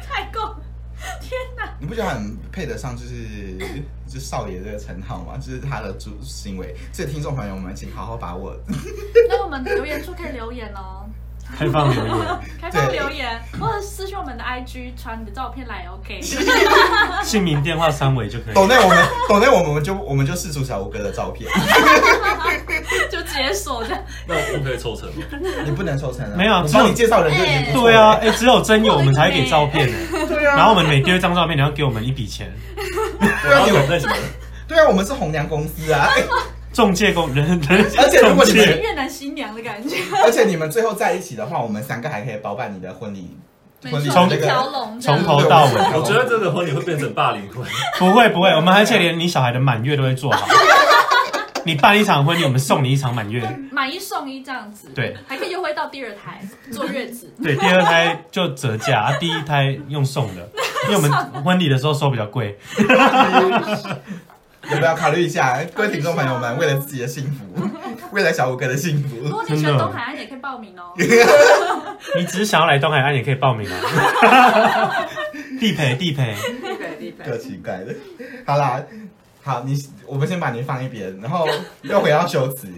[0.08, 0.54] 代购，
[1.20, 1.74] 天哪！
[1.80, 3.56] 你不觉得很配得上就是
[4.06, 5.36] 就是少爷这个称号吗？
[5.38, 8.54] 就是他的主行为，所以听众朋友们，请好好把握。
[9.28, 11.08] 那我们留言处可以留言哦，
[11.58, 12.16] 开放留言，
[12.60, 16.20] 开放留言，或者私信我们的 IG 传你的照片来，OK。
[17.22, 18.54] 姓名、电话三围就可以。
[18.54, 21.50] 抖内我们抖内我们我们就我们就试出小吴哥的照片，
[23.10, 24.02] 就解锁这样。
[24.26, 25.22] 那我可以抽成吗？
[25.64, 29.96] 你不能抽成啊，没有啊我帮你介绍人就已经不错了对啊，哎、只有真有我们才会给照片呢。
[30.28, 32.50] 对啊，然后我们每丢一张照片，你要给我们一笔钱。
[32.76, 34.14] 对啊，我你要等那什么？
[34.66, 36.08] 对啊，我们是红娘公司啊，
[36.72, 37.60] 中介工人人，
[37.98, 43.36] 而且如果你们中介越南新娘的感觉，而且你们最后在一起的话，我们三个还可以包办你的婚礼，
[43.82, 44.70] 没婚礼错，的那一条个。
[44.70, 47.66] 龙这样从头到尾我觉得这个婚礼会变成霸凌婚。
[47.98, 50.46] 不会不会，我们而且连你小孩的满月都会做好。
[51.62, 53.42] 你办一场婚礼，我们送你一场满月。
[53.70, 56.40] 买一送一这样子，对，还可以优惠到第二胎
[56.72, 57.30] 坐月子。
[57.42, 60.48] 对，第二胎就折价，啊第一胎用送的，
[60.88, 61.10] 因为我们
[61.44, 62.58] 婚礼的时候收比较贵。
[64.68, 67.44] 要不要考虑一下，各位听众朋友们，为了自己的幸福，
[68.12, 70.92] 为了小五哥的幸福，如果你选东海岸，也可以报名哦。
[72.16, 73.80] 你只是想要来东海岸，也可以报名啊。
[75.58, 77.94] 地 陪地陪，地陪地陪够奇怪的。
[78.44, 78.82] 好啦，
[79.42, 79.74] 好，你
[80.06, 81.48] 我们先把你放一边，然后
[81.82, 82.68] 又回到修辞。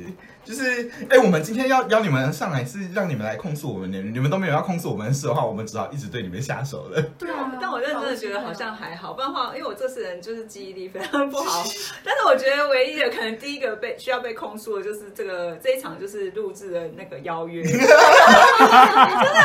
[0.44, 7.00] 就是，哎、我们今天要邀你们上来，是让你们来控诉我们的，你们都没有要控诉我们的事的话，我们只好一直对你们下手了。
[7.18, 11.62] 对啊，但我认真的觉得好像还好，不然的话，因为我这次人就是记忆力非常不好。
[12.05, 17.87] 但是我觉得唯一的可能第一个被需要被控诉的就是这个这一场就是录制的那个邀约， 真的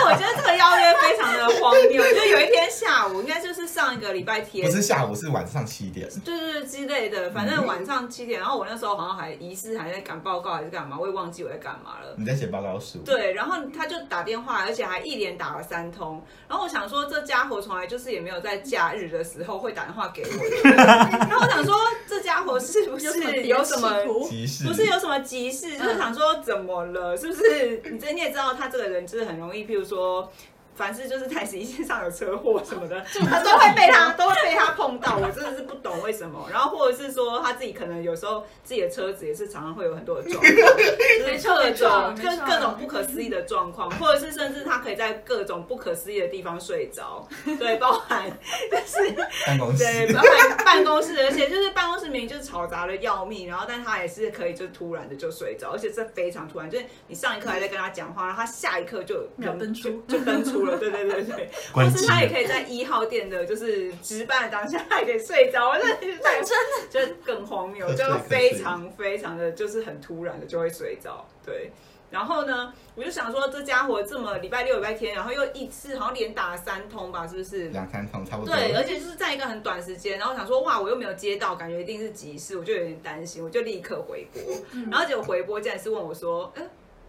[0.05, 2.03] 我觉得这个邀约非常的荒谬。
[2.03, 6.09] 就有一天下午，应该就是上一个礼拜天不，是下午，是晚上七点。
[6.25, 12.15] 对对对之类的，反正晚上七点，然后我那时候好像还疑似还在赶报告还是干嘛，我也忘记我在干嘛了。
[12.17, 12.99] 你在写报告书？
[12.99, 16.23] 对，然后他就打电话，而且还一连打了三通。
[16.47, 20.29] 然后我想说，这家伙从来就是也没有在假日的时候会打电话给我。
[20.65, 21.75] 然后我想说，
[22.07, 23.07] 这家伙是不是
[23.43, 23.89] 有什么？
[24.29, 27.15] 急事不是有什么急事，就是想说怎么了？
[27.17, 27.81] 是不是？
[27.91, 30.31] 你这你也知道，他这个人就是很容易，譬如说。
[30.77, 36.47] 凡是就是台十一线上有车祸什么的， 他都会被他都会被他碰到，我真的是不懂为什么。
[36.51, 48.29] 然后或者是说他自己可能有时候自己的车子也是常常会有很多的状况，就是各种各各种不可思议的状况，或者是甚至他可以在各种不可思议的地方睡着，对，包含
[48.69, 49.15] 就是
[49.47, 49.83] 办公室。
[49.83, 71.71] 对，包含办公室，而且就是办公室明明就是嘈杂的要命，然后但他也是可以就突然的就睡着，而且这非常突然，就是你上一刻还在跟他讲话，然后他下一刻就秒登出就就登出了，对对对对， 或是他也可以在一号店的就是值班的当下他也可以睡着，我真的太真的就是更荒谬， 就非常非常的就是很突然的就会睡着，对。
[72.09, 77.67] 然后呢，我就想说，这家伙这么礼拜六、礼拜天，然后又一次好像连打了三通吧，是不是？
[77.67, 78.55] 两三通差不多。
[78.55, 84.41] 对，而且就是在一个很短时间，然后想说哇，我又没有接到，感觉一定是急事，我就有点担心，我就立刻回拨，
[84.89, 86.63] 然后结果回拨竟然是问我说，哎、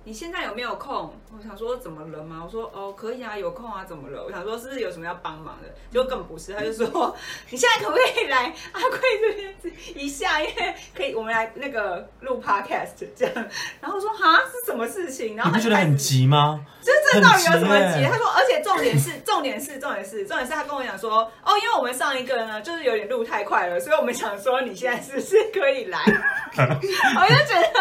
[0.09, 1.15] 你现在有没有空？
[1.37, 2.41] 我想说怎么了吗？
[2.43, 4.25] 我说哦，可以啊，有空啊，怎么了？
[4.25, 5.69] 我想说是不是有什么要帮忙的？
[5.93, 7.15] 结果根本不是，他就说
[7.51, 13.35] 你现在可不可以来阿贵这边一下，因为可以我们来那个录 podcast 这样。
[13.83, 15.37] 然后说哈是什么事情？
[15.37, 16.65] 然后他觉得很急吗？
[16.81, 18.03] 就是这到底有什么急？
[18.11, 25.99] 他说，而且重点是， 重点是，重点是，重点是他跟我讲说，哦，因为我们上一个呢，就是有点录太快了，所以我们想说你现在是不是可以来？
[26.57, 27.78] 我就觉得这个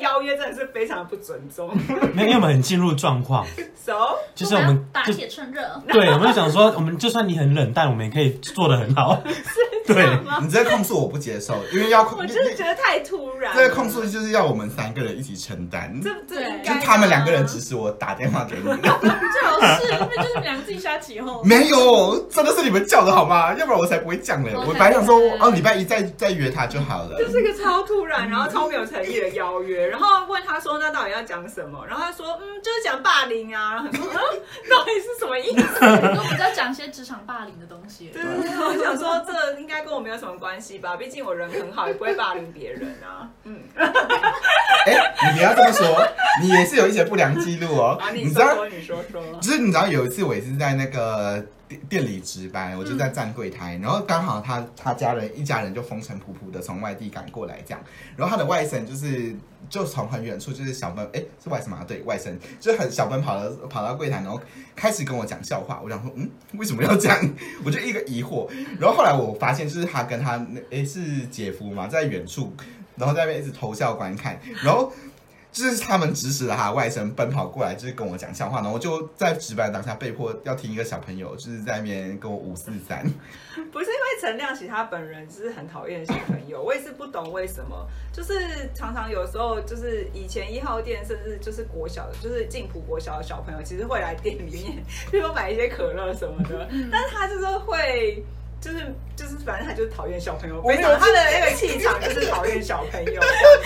[0.00, 1.70] 邀约真的是非常不尊重。
[2.14, 9.22] 没有，因为我们很进入状况，So，就是我们打就铁趁热，对，我们就想说，我们就算你很冷淡，我们也可以做的很好。
[9.86, 10.06] 对，
[10.40, 13.60] 你这个控诉我不接受，因为要控我就是觉得太突然了。
[13.60, 18.62] 这个控诉就是要我们三个人一起承担，这这对就应该他们两个人指使我打电话给你。
[18.62, 21.40] 最好是，因为就是你们两个自己瞎起哄。
[21.44, 23.52] 没有，真的是你们叫的好吗？
[23.54, 24.52] 要不然我才不会这样嘞。
[24.54, 27.18] 我本来想说，哦，礼拜一再再约他就好了。
[27.18, 35.84] 就是一个超突然，然后超没有诚意的邀约，然后问他说那到底要讲什么，然后他说嗯就是讲霸凌啊，然后很说嗯到底是什么意思？
[35.84, 38.08] 我都比较讲一些职场霸凌的东西。
[38.08, 43.28] 对对对，我想说这应该跟我没有什么关系吧，毕竟我人很好，也不会霸凌别人啊。
[43.44, 46.06] 嗯，哎，你不要这么说，
[46.40, 48.10] 你也是有一些不良记录哦 啊，。
[48.10, 49.22] 你说，你说说。
[49.40, 57.80] 就是你知道有一次我也是在那个店店里值班，我就在站柜台，然后刚好他他家人一家人就风尘仆仆的从外地赶过来这样，
[58.16, 59.32] 然后他的外甥就是
[59.68, 61.84] 就从很远处就是小奔，哎是外甥吗？
[61.86, 64.40] 对外甥，就是很小奔跑到跑到柜台，然后
[64.74, 67.34] 开始跟我讲笑话，我想说嗯为什么要这样？
[67.64, 72.52] 我就一个疑惑，然后后来我发现就是他跟他那哎是姐夫嘛，在远处，
[72.96, 74.92] 然后在那边一直偷笑观看，然后。
[75.52, 83.04] 就是他们指使了他外甥奔跑过来，就是跟我讲笑话，然后我就在值班当下被迫要听一个小朋友就是在那边跟我五四三，
[83.72, 88.32] 不是因为陈亮喜他本人就是很讨厌小朋友，我也是不懂为什么，就是
[88.74, 98.24] 常常有时候就是以前一号店，甚至就是国小的，就是进普国小的小朋友，其实会来店里面，比如说买一些可乐什么的，但是他就是会。
[98.62, 103.18] 就是就是，反正他就是讨厌小朋友，我没有非常他的那个气场就是讨厌小朋友。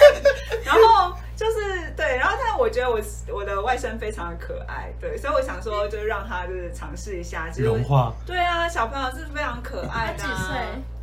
[0.65, 3.01] 然后就是对，然后但我觉得我
[3.33, 8.13] 我的外甥非常的可爱，对，所以我想说就是让他就是尝试一下，就是融化。
[8.25, 10.29] 对啊，小朋友是非常可爱的、啊。
[10.29, 10.57] 他几岁？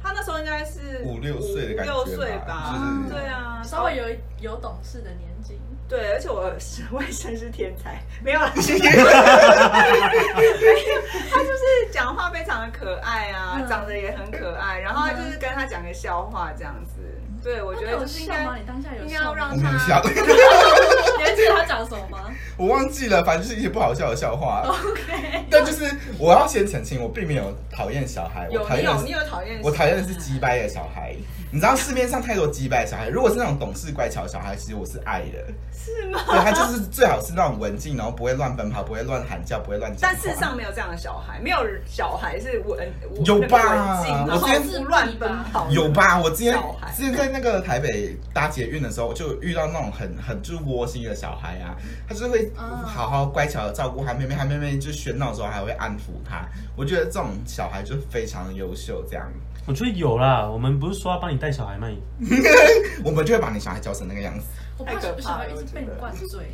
[0.04, 2.74] 他那时候应该是五六岁的感觉五六岁吧。
[2.74, 4.06] 就是对啊，稍微有
[4.40, 5.60] 有懂事的年纪。
[5.90, 8.62] 对，而且我是外甥是天才，没有啦， 他
[11.44, 17.02] 就是讲话非常的可爱啊，嗯长得也很可爱，然后他就是跟他讲个笑话这样子。
[17.44, 18.44] 对，我觉得是应该？
[18.44, 19.16] 你当下有应该？
[19.16, 24.64] 要让我没有笑 你还记得他讲什么吗我忘记了，反正就是一些不好笑的笑话。
[24.68, 29.60] ？OK，但就是我要先澄清，我并没有讨厌小孩，我讨厌的是有讨厌？
[29.64, 31.16] 我讨厌的是鸡掰的小孩。
[31.54, 35.54] 你知道市面上太多击败小孩，如果是那种懂事乖巧的小孩，其实我是爱的。
[35.74, 36.20] 是吗？
[36.28, 40.00] 对他就是最好是那种文静，然后不会乱奔跑，不会乱喊叫，不会乱讲。
[40.02, 42.88] 但事实上没有这样的小孩，没有小孩是文
[43.26, 45.70] 有吧文静然后我之前不乱奔跑。
[45.72, 46.22] 有吧？
[46.22, 46.58] 我之前
[46.96, 51.76] 之前在那个台北搭捷运的时候，就遇到那种很很就是窝心的小孩啊，
[52.08, 56.48] 他就是会嗯好好乖巧的照顾他妹妹，他妹妹就喧闹的时候还会安抚他。
[56.78, 59.28] 我觉得这种小孩就非常的优秀，这样
[59.68, 61.88] 我觉得有啦，我们不是说要帮你带小孩吗？
[63.06, 64.46] 我们就会把你小孩教成那个样子。
[64.78, 66.48] 我怕小孩一直被你灌醉，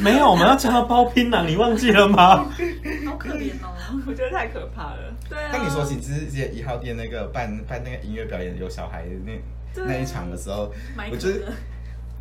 [0.00, 2.36] 没有，我们要教他包槟榔，你忘记了吗？
[3.06, 3.68] 好可怜哦。
[4.06, 5.14] 我觉得太可怕了。
[5.28, 5.50] 对啊。
[5.52, 10.72] 那你说起之前一号店那个办办那个音乐表演有小孩的那那一场的时候，
[11.12, 11.52] 我觉得乐，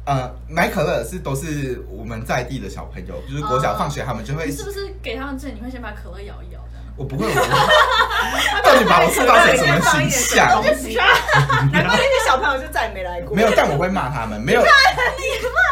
[0.06, 6.86] 呃买可乐是都是我们在地的小朋友，就是国小哦放学他们就会你是不是给他们之前你会先把可乐摇一摇这样？
[6.98, 7.32] 我不会，我
[8.64, 10.48] 到底把我塑造成什么形象？
[11.72, 13.36] 难怪那些小朋友就再也没来过。
[13.36, 14.40] 没有，但我会骂他们。
[14.42, 14.70] 没有，你骂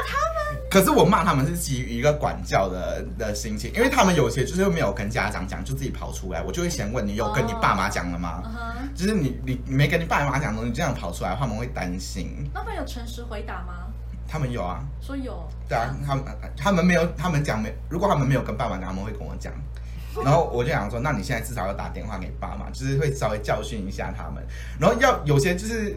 [0.08, 0.18] 他
[0.54, 0.62] 们？
[0.70, 8.42] 可是我骂他们是基于一个管教的的心情，因为他们有些就是没有跟家长讲，就自己跑出来，我就会先问你有跟你爸妈讲了吗？
[8.46, 12.50] 嗯哼，就是你你你没跟你爸妈讲的东西，这样跑出来，他们会担心。
[12.54, 13.86] 那们有诚实回答吗？
[14.28, 16.24] 他们有啊，说有，对啊，他们
[16.58, 19.54] 他们没有，他们讲没，如果他们没有跟爸妈讲，他们会跟我讲。
[20.24, 24.44] 然后我就想说，那你现在至少要打电话给爸妈，就是会稍微教训一下他们。
[24.80, 25.96] 然后要有些就是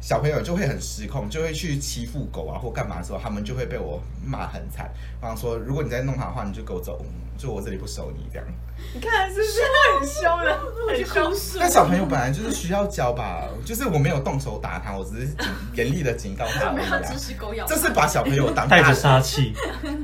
[0.00, 4.90] 小朋友就会很失控，就会去欺负狗啊或干嘛的时候，他们就会被我骂很惨。
[5.20, 7.04] 然后说，如果你再弄他的话，你就给我走，
[7.40, 8.46] 就我这里不收你这样。
[8.94, 9.60] 你看是不是
[9.98, 10.60] 很凶的？
[10.88, 11.32] 很凶。
[11.60, 17.18] 但小朋友本来就是需要教吧，就是我没有动手打他，我只是警严厉的警告他而已啊没有指。
[17.18, 17.66] 使狗咬。
[17.66, 19.54] 这是把小朋友当带着杀气，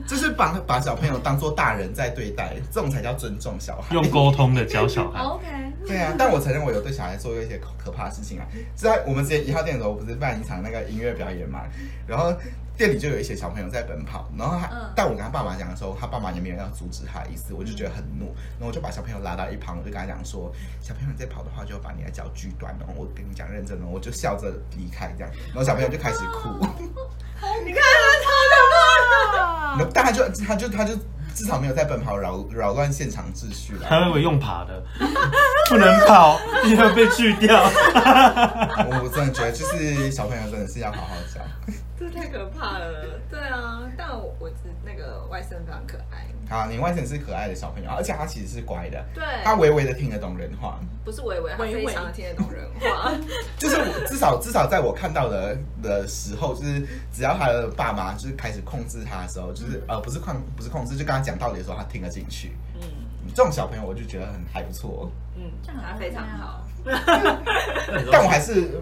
[0.06, 3.94] 这是把把小朋友当做大人在对待，这种才叫尊重小孩。
[3.94, 5.20] 用沟通的教小孩。
[5.24, 5.46] OK，
[5.86, 8.46] 对啊，但我承认我有对小孩做过一些可可怕的事情啊。
[8.76, 11.62] 是在我们之前一号店的时候，不是办一场那个音乐表演嘛，
[12.06, 12.32] 然后
[12.76, 14.92] 店里就有一些小朋友在奔跑，然后他，嗯。
[14.94, 18.26] 但我跟他爸妈讲的时候，他爸妈也没有要阻止他的意思，我就觉得很怒，
[18.58, 22.86] 然后我就把小朋友拉到一旁，我就跟他讲说，小朋友你再跑的话，就把你的脚锯断了。
[22.96, 26.48] 我跟你讲认真的，我就笑着离开这样，然后小朋友就开始哭，
[27.64, 30.94] 你看他超可怕 然后但他就他就他就
[31.36, 33.86] 至少没有在奔跑扰扰乱现场秩序了。
[33.86, 34.82] 还会不会用爬的？
[35.68, 37.62] 不能跑，因为被锯掉。
[37.62, 41.40] 我 我真的觉得，就是小朋友真的是要好好教。
[41.98, 43.20] 这太可怕了。
[43.30, 53.10] 对啊，但我我只那个外甥非常可爱，好，你外甥是可爱的小朋友，而且他其实是乖的，对，他微微的听得懂人话，不是微微，他微微非常听得懂人话。
[53.58, 62.52] 就是我至少至少在我看到的的时候，就是只要他的爸妈就是开始控制他的时候，就是呃不是控不是控制，就跟他讲道理的时候，他听得进去。
[62.80, 62.88] 嗯。
[63.34, 66.62] 这种小朋友我就觉得很还不错，嗯，这样很他非常好。
[68.12, 68.80] 但我还是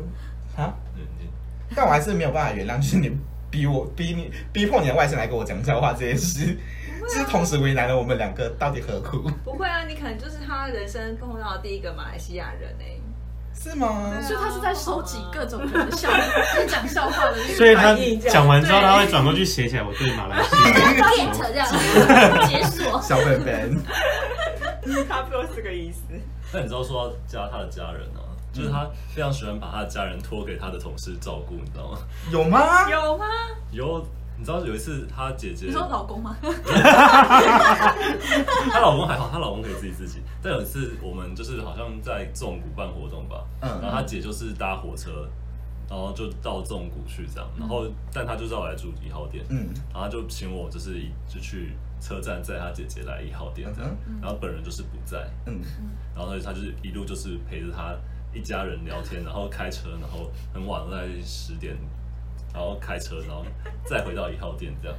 [0.55, 0.75] 啊，
[1.75, 3.11] 但我还是没有办法原谅，就是你
[3.51, 6.59] 逼我逼你逼迫你的外甥来跟我讲笑话这件事，
[7.01, 9.31] 就是同时为难了我们两个，到底何苦？
[9.43, 13.01] 不会啊，你可能就是他人生碰到的第一个马来西亚人哎、
[13.55, 14.21] 是吗？
[14.23, 16.19] 所以他是在收集各种人的笑话，
[16.55, 17.95] 在讲笑话的那个所以他
[18.31, 21.11] 讲完之后，对他会转过去写起来我对马来西亚。
[21.11, 23.01] get 这样解锁。
[23.01, 23.83] 小本本，
[25.09, 26.03] 差不多是个意思。
[26.53, 28.21] 那你知道说要加他的家人啊，
[28.53, 31.99] 就是他非常喜欢把他的家人托给他的同事照顾，你知道吗？
[32.31, 32.91] 有吗？
[32.91, 33.27] 有吗？
[33.73, 34.07] 有，
[34.37, 36.37] 你知道有一次她姐姐你，说老公吗？
[38.71, 40.21] 她老公还好，她老公可以自己自己。
[40.43, 45.29] 但有一次我们就是好像在纵谷办活动吧，嗯然后她姐就是搭火车，
[45.89, 50.95] 然后就到纵谷去这样，然后但她就让我来住一号店，嗯然后他就请我就是
[51.29, 55.61] 就去车站载她姐姐来一号店这样，然后本人就是不在，嗯，
[56.15, 57.95] 然后她就是一路就是陪着他
[58.35, 61.77] 一家人聊天，然后开车，然后很晚在十点，
[62.55, 63.45] 然后开车，然后
[63.85, 64.97] 再回到一号店这样。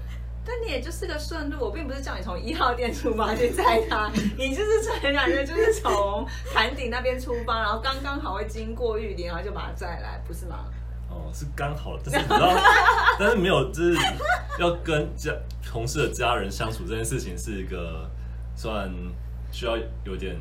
[0.47, 10.65] 但你也就是个顺路，我并不是叫你从一号店出发去载他， 你就是纯然的，就是从潭顶那边出发，然后刚刚好会经过玉林，然后就把他载来，不是吗？
[11.09, 12.53] 哦，是刚好，但是你知道，
[13.17, 13.97] 但是没有，就是
[14.59, 15.33] 要跟家
[15.65, 18.07] 同事的家人相处这件事情是一个
[18.55, 18.93] 算
[19.51, 20.35] 需要有点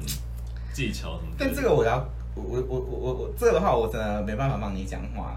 [0.72, 1.36] 技巧什么的。
[1.38, 5.36] 但这个我要，我我我我我我这个的话，我真的没办法帮你讲话，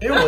[0.00, 0.22] 因为我，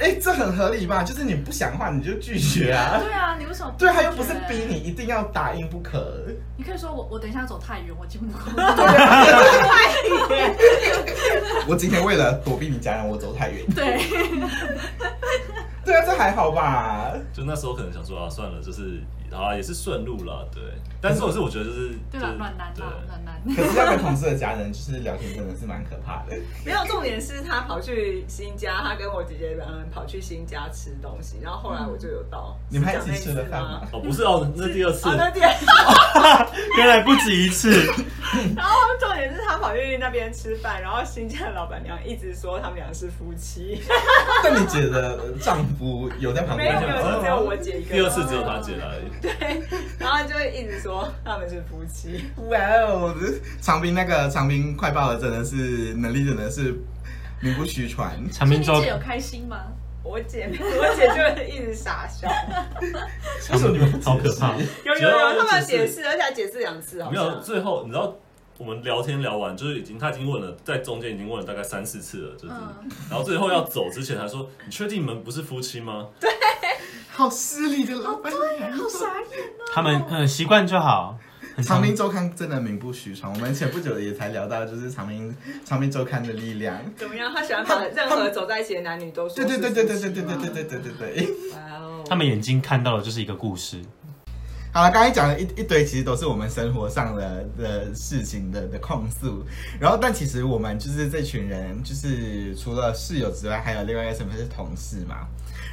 [0.00, 1.04] 哎、这很合理吧？
[1.04, 2.98] 就是你不想换，你就拒绝啊。
[2.98, 3.70] 对啊，你为什么？
[3.76, 6.24] 对，他又不是逼你，一定要打印不可。
[6.56, 8.40] 你可以说我我等一下走太远，我进不过。
[11.68, 13.64] 我今天为了躲避你家人，我走太远。
[13.74, 13.98] 对，
[15.84, 17.12] 对啊，这还好吧？
[17.32, 19.00] 就那时候可能想说啊，算了，就是
[19.32, 20.62] 啊，也是顺路了，对。
[21.02, 23.56] 但是我是我觉得就是 对了，就是对暖男啦，暖男。
[23.56, 26.36] 可是要跟同事的家人就是聊天，真的是蛮可怕的。
[26.64, 32.54] 没有重点是他跑去新家，他跟我姐姐两个人跑去新家吃东西，然后后来我就有到。
[32.68, 33.80] 你们还一起吃的饭吗？
[33.92, 35.48] 哦，不是哦，那第二次哦，那点。
[36.76, 37.70] 原来不止一次，
[38.54, 43.80] 然后重点是他跑去那边吃饭，然后新家的老板娘一直说他们俩是夫妻，
[44.44, 46.80] 但你姐的丈夫有在旁边吗？
[46.80, 47.98] 没有没有，就只有我姐一个人。
[47.98, 49.19] 第二次只有他姐来而已。
[49.20, 49.62] 对，
[49.98, 52.24] 然后就会一直说他们是夫妻。
[52.48, 53.14] 哇哦，
[53.60, 56.74] 长滨那个长滨快报的真的是能力真的是
[57.40, 58.18] 名不虚传。
[58.30, 59.58] 长滨周你姐有开心吗？
[60.02, 62.26] 我姐，我姐就会一直傻笑。
[63.52, 64.56] 为什么你们 好可怕？
[64.56, 68.16] 有 有有，他们解释，而且还解释两次，好没有，最后你知道
[68.56, 76.08] 我们聊天聊完，就是已经他已经问了，在中间已经问了大概三四次了，就是，嗯然后最后要走之前他说：“你确定你们不是夫妻吗
[77.20, 78.72] 好失礼的老板娘。
[78.72, 79.64] 好傻眼哦！
[79.74, 81.18] 他们嗯习惯就好。
[81.54, 86.78] 很长滨周刊真的名不虚传，我们前不久也才聊到，就是长命长滨周刊的力量。
[86.96, 87.30] 怎么样？
[87.34, 90.22] 他喜欢把任何走在一起的男女都说对对对对对对对。
[90.22, 91.28] 对对对对对。
[91.52, 92.02] 哇哦！
[92.08, 93.82] 他们眼睛看到的就是一个故事，
[94.72, 99.44] 好了，刚才讲了一一堆，其实都是我们生活上的的事情的的控诉。
[99.78, 105.26] 然后，但其实我们就是这群人，就是除了室友之外，还有另外一个身份是同事嘛。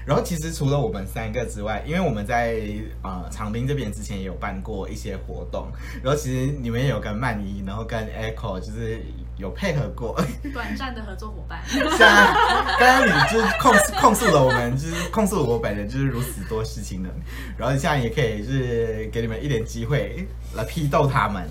[0.08, 2.62] 然后，其实除了我们三个之外，因为我们在
[3.04, 5.68] 呃长滨这边之前也有办过一些活动，
[6.02, 9.02] 然后其实你们也有跟曼妮，然后跟 Echo 就是
[9.36, 10.16] 有配合过。
[10.54, 11.62] 短暂的合作伙伴，
[11.98, 12.34] 像
[12.80, 17.10] 刚刚你就是控控诉了我们，就是控诉我本人就是如此多事情的。
[17.58, 21.46] 然后现在也可以就是给你们一点机会来批斗他们。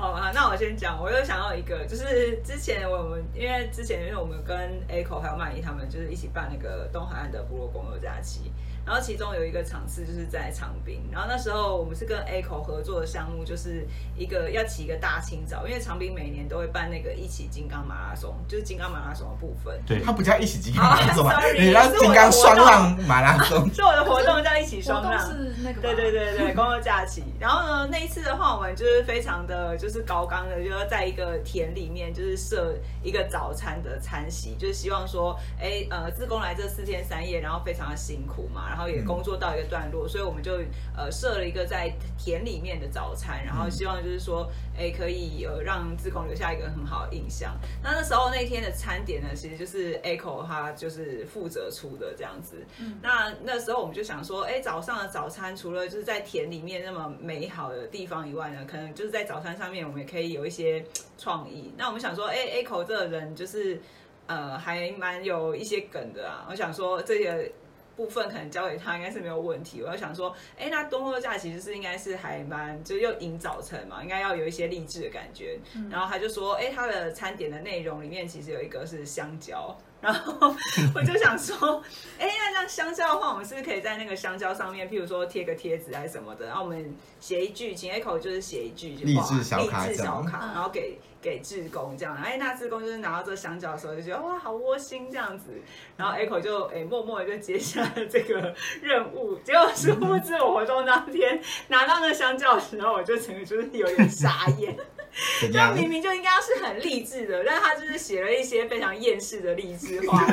[0.00, 8.52] 哦，好，那我先讲，我又想到一个，就是之前我们因为之前因为我们跟 Echo 还有曼怡他们就是一起办那个东海岸的部落公有假期，
[8.88, 13.86] 然后其中有一个场次就是在长滨，然后那时候我们是跟 Echo 合作的项目，就是
[14.16, 19.78] 一个要起一个大清早，因为长滨每年都会办那个一起金刚马拉松，就是金刚马拉松的部分。
[19.86, 23.68] 对，它不叫一起金刚马拉松嘛，你要金刚双浪马拉松。
[23.74, 27.22] 是我的活动叫一起双浪，是那个对对对对，工作假期。
[27.38, 40.52] 然后呢，那一次的话，我们就是非常的就是高纲的，就是在一个田里面，就是设一个早餐的餐席，就是希望说，哎呃，自工来这四天三夜，然后非常的辛苦嘛，然后也工作到一个段落，所以我们就
[40.96, 44.48] 呃设了一个在田里面的早餐，然后希望就是说，
[44.78, 47.56] 哎可以呃让自工留下一个很好的印象。
[47.82, 52.64] 那那时候那天的餐点呢，其实就是 Echo 他就是负责出的这样子。
[53.02, 60.84] 那那时候我们就想说，哎，早上的早餐除了就是在田里面那么美好的地方以外呢，可能就是在早餐上面我们也可以有一些
[61.18, 61.72] 创意。
[61.76, 63.80] 那我们想说，哎，Echo 这个人就是
[64.26, 66.46] 呃还蛮有一些梗的啊。
[66.50, 67.50] 我想说这个。
[67.98, 69.82] 部分可能交给他应该是没有问题。
[69.82, 75.58] 我要想说，哎，那冬末假其实是应该是还蛮，就又迎早晨嘛，应该要有一些励志的感觉。
[75.90, 79.76] 然后他就说，哎，他的餐点的内容里面其实有一个是香蕉。
[80.00, 80.54] 然后
[80.94, 81.82] 我就想说，
[82.20, 95.50] 哎，那这样香蕉的话，我们是不是可以在那个香蕉上面，譬如说贴个贴纸还是什么的，然后我们写一句，请 Echo 就是写一句励志小卡励志小卡，然后给给志工这样，哎，那志工就是拿到这香蕉的时候就觉得哇，好窝心这样子，
[95.96, 104.76] 然后 Echo 就哎默默的就接下了这个任务，结果殊不知我活动当天拿到那香蕉的时候，我就整个就是有点傻眼。
[104.76, 105.74] 他 怎样？
[105.74, 110.24] 明明就应该是很励志的，但他就是写了一些非常厌世的励志话，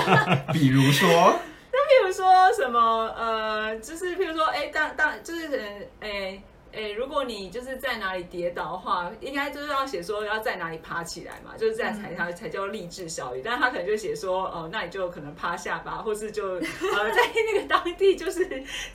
[0.54, 1.08] 比如说，
[1.72, 2.80] 那譬如说什么
[3.18, 6.42] 呃，就是譬如说，哎，当当就是可能，哎。
[6.72, 13.42] 哎，如果你就是在哪里跌倒的话，应该就是要写说要在哪里爬起来嘛，就是在才才才叫励志小语。
[13.44, 16.54] 但是他可能就写说，哦、那你就可能趴下吧，或是就
[16.94, 18.46] 呃在那个当地就是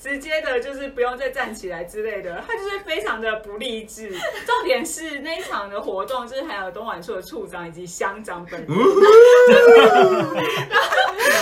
[0.02, 2.42] 直接的，就是不用再站起来之类的。
[2.48, 4.10] 他就是非常的不励志。
[4.46, 8.70] 重点是那一场的活动，就是还有东莞处的处长以及乡长本人。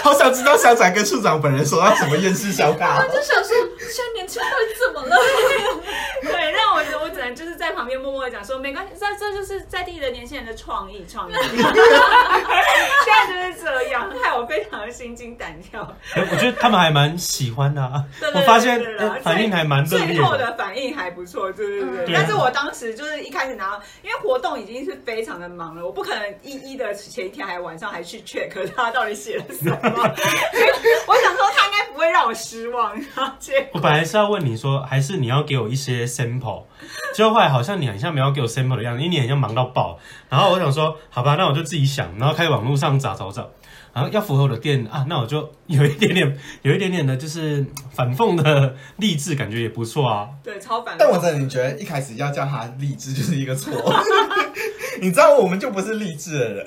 [0.02, 3.06] 好想知道乡长跟处长本人说要什么厌世小卡。
[3.08, 5.16] 就想说，现在年轻人到底怎么了？
[7.36, 11.34] granted 在旁边默默的讲说，没关系，这这就是在地的年轻人的创意创意。
[11.44, 11.48] 现
[13.08, 15.82] 在就是这样，害我非常的心惊胆跳。
[16.14, 18.82] 哎我觉得他们还蛮喜欢的啊对现
[19.22, 20.54] 反应还蛮热烈最后的。
[20.58, 22.06] 反应还不错，对对对。
[22.06, 29.78] 对但是我当时就是一开始拿，因为活动已经是非常的忙了，我不可能一一的前一天还晚上还去 check 他到底写了什么。
[31.08, 36.64] 我想说他应该不会让我失望，然后结果我本来是要问你说，还是你要给我一些 sample，
[37.14, 40.00] 结果后来好像你很像没有给我 sample 的样子，因为你很像忙到爆。
[40.28, 43.48] 然后我想说，好吧，那我就自己想，然后开始网络上找找找，
[43.94, 50.30] 然后要符合我的店啊，那我就有一点点，有一点点的，就是反讽的励志，感觉也不错啊。
[50.44, 50.96] 对，超反。
[50.98, 53.74] 但我真的觉得一开始要叫他励志就是一个错，
[55.02, 56.66] 你知道我们就不是励志的人，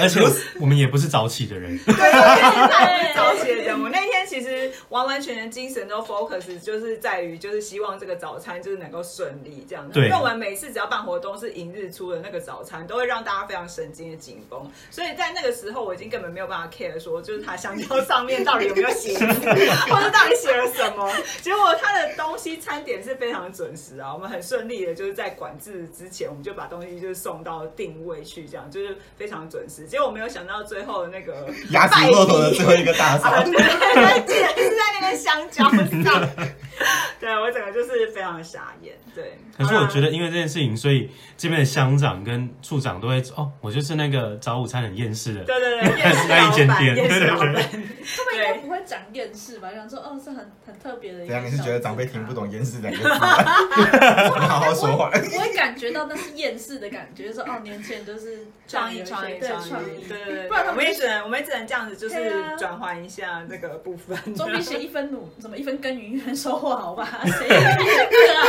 [0.00, 0.20] 而且
[0.60, 9.92] 我们也不是早起的人，对，对 早起的人，我那天其实完完全全精神都 focus，就是在于就是希望这个早餐就是能够顺利这样子。
[9.92, 19.16] 对因为我们每次只要办活动是迎日出的那个早餐，都会让大家非常神经的紧绷，所以在那个时候我已经根本没有办法 care 说就是它香蕉上面到底有没有写，
[19.88, 21.10] 或者到底写了什么。
[21.42, 29.86] 结果他的东西餐点是非常准时啊，我们很顺利的就是在管制之前，我们就把东西就是送到定位去，这样就是非常准时。
[29.86, 33.52] 结果我没有想到最后的那个 压死骆驼的最后一个大啊，嫂对，。
[33.52, 35.64] 对竟然是在那个香蕉
[36.02, 36.28] 上，
[37.20, 38.94] 对我整个就是非常傻眼。
[39.14, 47.80] 对，可是我觉得得因为这件事情，所以这边的乡长跟处长都会哦，我就是那个早午餐很厌世的，对对对，厌世那一间店对对对
[48.18, 49.70] 他们应该不会讲厌世吧？
[49.74, 51.34] 想说哦，是很很特别的一个。
[51.34, 51.44] 怎样？
[51.46, 52.34] 你是觉得长辈听不？
[52.38, 55.10] 懂“厌世”两个字好好说话。
[55.12, 64.16] 我会感觉到那是厌世的感觉，就是说哦，年轻人就是创意创意创对创意，对对对，不然我们也只能我们也只能这样子，就是对啊转换一下那个部分。
[64.34, 67.08] 总比写一分努什么一分耕耘一分收获好吧？
[67.24, 68.44] 谁 要这个啊？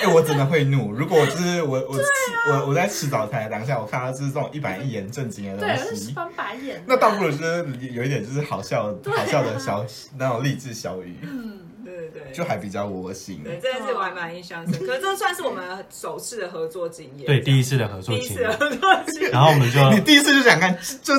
[0.00, 0.92] 哎、我真的会怒。
[0.92, 2.04] 如果就是我我吃、
[2.50, 6.82] 我我在吃早餐的当下，我看到就是这种一板一眼正经的对，东西，翻白眼。
[6.86, 9.84] 那倒不如就是有一点就是好笑好笑的小
[10.16, 13.42] 那种励志小语，嗯，对对对，就还比较窝心。
[13.42, 17.26] 对，这件事我还蛮印象深刻， 这算是我们首次的合作经验。
[17.26, 19.30] 对，第一次的合作经验，一次的合作经验。
[19.30, 21.14] 然后我们就 你第一次就想看，就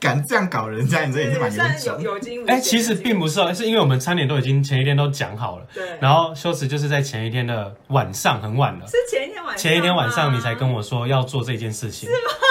[0.00, 2.46] 敢这样搞人家，你这也是蛮严重。
[2.46, 12.08] 哎、其实并不是哦，是因为我们餐点都已经前一天都讲好了，对，然后修辞就是在前一天的晚上很晚了，是前一天晚上，前一天晚上你才跟我说要做这件事情，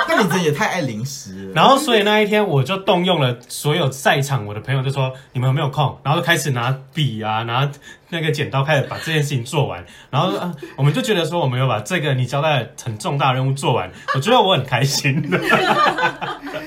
[0.08, 1.54] 那你真的也太爱零食了。
[1.54, 7.70] 然后所以那一天我就动用了所有在场我的朋友，就说你们有没有空，然后就开始拿笔啊，拿
[8.10, 15.24] 那个剪刀开始把这件事情做完，然后、啊、我们就觉得说我们有把这个你交代的很重大的任务做完，我觉得我很开心。
[15.32, 15.40] 有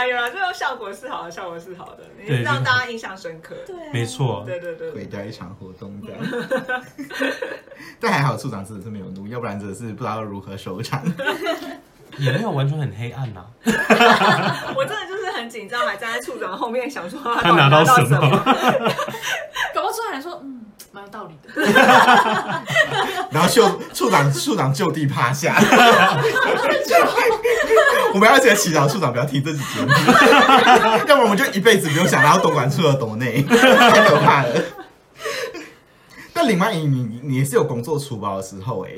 [0.00, 3.54] 啦有啦，这种效果是好的，效果是好的，你让大家印象深刻。
[3.66, 6.20] 对啊，没错，对对对毁，掉一场活动这样，
[8.00, 11.02] 但还好处长真的是没有怒，要不然真的是不知道如何收场。
[12.18, 18.28] 也没有完全很黑暗呐、 我真的就是很紧张，还站在处长后面想说他到底拿到什什么？
[19.72, 21.48] 搞不出来说嗯，蛮有道理的。
[23.30, 23.62] 然后处
[23.94, 25.54] 处长处长就地趴下，
[28.14, 29.88] 我们要记得祈祷处长不要听这期节目，
[31.06, 34.62] 要不然我们就一辈子不用想到东莞处的抖内， 太可怕了。
[36.32, 38.92] 但林曼怡，你你也是有工作出包的时候哎、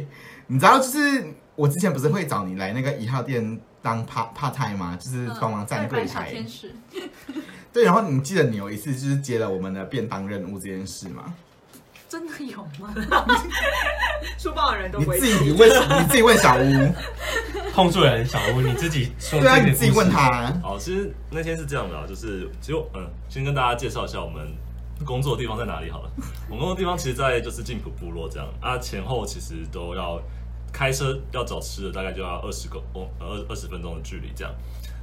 [0.47, 4.97] 你知道就是我之前不是会找你来那个一号店当 part part time 吗？
[5.01, 6.27] 就是帮忙站柜台。
[6.27, 6.75] 小天使，
[7.73, 11.35] 对，然后你记得你有一次就是接了我们的便当任务这件事吗？
[12.13, 12.95] 真的有吗？
[14.39, 16.95] 书包的人都你不会自己问，你自己问小屋，
[17.73, 20.11] 碰触人小屋，你自己说对啊，你自己问。
[20.11, 20.53] 他。
[20.63, 24.47] 好，其实那天是这样的啊，就是其实嗯，先跟大家介绍一下我们
[25.07, 26.11] 工作的地方在哪里好了。
[26.51, 30.21] 我们工作地方其实，在就是静浦部落这样啊，前后其实都要
[30.71, 34.53] 开车要找吃的，大概就要二十公哦二二十分钟的距离这样。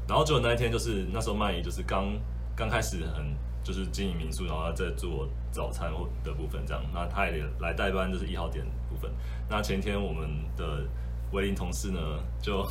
[0.07, 2.05] 然后结果那一天就是那时候曼怡就是刚
[2.55, 3.35] 刚开始很
[3.69, 9.11] 就是经营民宿，然后他在做早餐或的部分这样，那他也来代班就是一号店的部分。
[9.47, 10.83] 那前天我们的
[11.31, 11.99] 威林同事呢
[12.41, 12.67] 就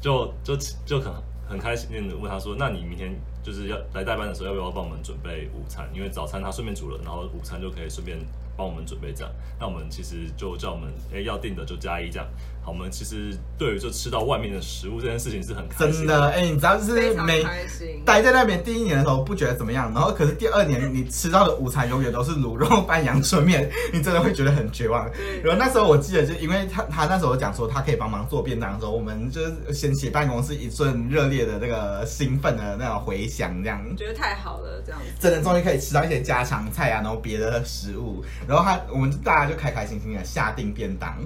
[0.00, 1.12] 就就就很
[1.46, 5.86] 很开心的问他说：“那你明天就是要来代班的时候，要不要帮我们准备午餐？
[5.92, 8.18] 因为早餐他顺便煮了，然后午餐就可以顺便
[8.56, 9.30] 帮我们准备这样。
[9.60, 12.26] 那我们其实就叫我们哎要订的就加一这样。
[12.64, 18.00] 好，我们其实对于就吃到外面的食物这件事情是很开心真的，哎、你知道就是非常每开心。
[18.04, 25.10] 待在那边第一年的时候不觉得怎么样，然后可是第二年你吃到的午餐永远都是卤肉拌阳春面，你真的会觉得很绝望。
[25.42, 33.84] 然后那时候我记得，就因为他他那时候讲说他可以帮忙做便当的时候，我们就是掀起办公室一阵热烈的那个兴奋的那种回响，这样。
[33.96, 35.06] 觉得太好了，这样子。
[35.18, 41.16] 真的终于可以吃到一些家常菜啊，然后别的食物，然后他我们大家就开开心心的下定便当，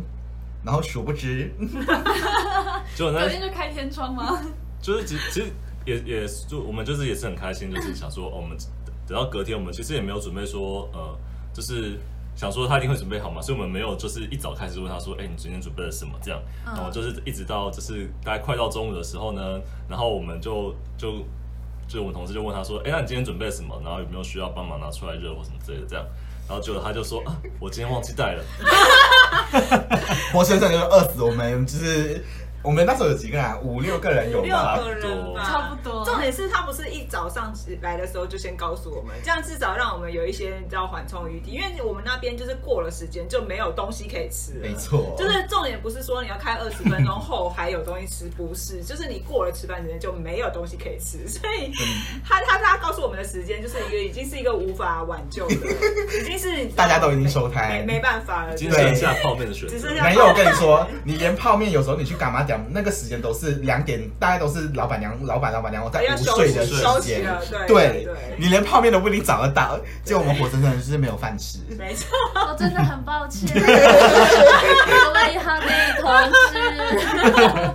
[0.67, 1.49] 然后殊不知，
[2.97, 4.43] 就那隔天就开天窗吗？
[4.83, 5.47] 就是其其实
[5.85, 8.59] 也也是就我们就是也是很开心，就是想说、哦、我们
[9.07, 11.17] 等到隔天，我们其实也没有准备说呃，
[11.55, 11.97] 就是
[12.35, 21.23] 想说他一定会准备好嘛，所以我们没有就是一早开始问他说，哎、你今天准备了什么这样，嗯然后就是一直到就是大概快到中午的时候呢，然后我们就就
[21.87, 23.81] 就我们同事就问他说，哎、那你今天准备了什么？
[23.85, 26.05] 然后有没有需要帮忙拿出来热或什么之类的这样。
[26.49, 28.44] 然后就他就说啊，我今天忘记带了。
[30.32, 32.24] 活生生就饿死我们，就是
[32.67, 33.57] 我们那时候有几个人啊？
[33.62, 34.57] 五六个人有六？
[34.57, 44.61] 个人吧，差不多重点是他不是一早上来的时候就先告诉我们，这样至少让我们有一些你知道缓冲余地，因为我们那边就是过了时间就没有东西可以吃了。
[44.62, 51.71] 没错，就是重点不是说你要开二十分钟后还有东西吃，不是，就是你过了吃饭时间就没有东西可以吃，所以
[52.25, 55.55] 他他他告诉我们的时间就是一个已经是一个无法挽救的，
[56.21, 59.97] 已经是大家都已经收摊没没办法了，已经就是剩下泡面的选择只剩。
[59.97, 67.24] 下没有，我跟你说，你连泡面有时候你去干嘛点，那个时间都是两点，大概都是老板娘、老板、老板娘我在午睡的时间，
[67.66, 71.59] 对对对你连泡面都不一定找得到，结果我们活生生的就是没有饭吃。
[71.78, 76.11] 没错，我真的很抱歉， 各位哈内同
[76.50, 77.74] 事，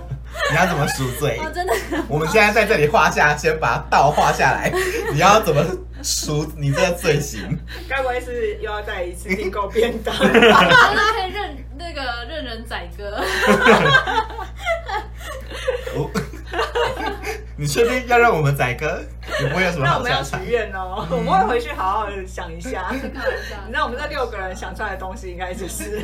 [0.50, 1.38] 你要怎么赎罪？
[1.42, 1.72] 我真的
[2.08, 4.72] 我们现在在这里画下，先把道画下来。
[5.12, 5.62] 你要怎么
[6.02, 7.58] 赎你这个罪行？
[7.88, 10.14] 该不会是又要再一次订购便当？
[10.18, 13.22] 我觉得可以任那个任人宰割。
[15.94, 16.10] 我
[17.62, 18.98] 你确定要让我们宰割？
[19.40, 20.34] 你不会有什么那我们要许？
[20.46, 22.88] 愿哦，我们会回去好好的想一下。
[22.90, 26.00] 你知道我们这六个人想出来的东西，应该就是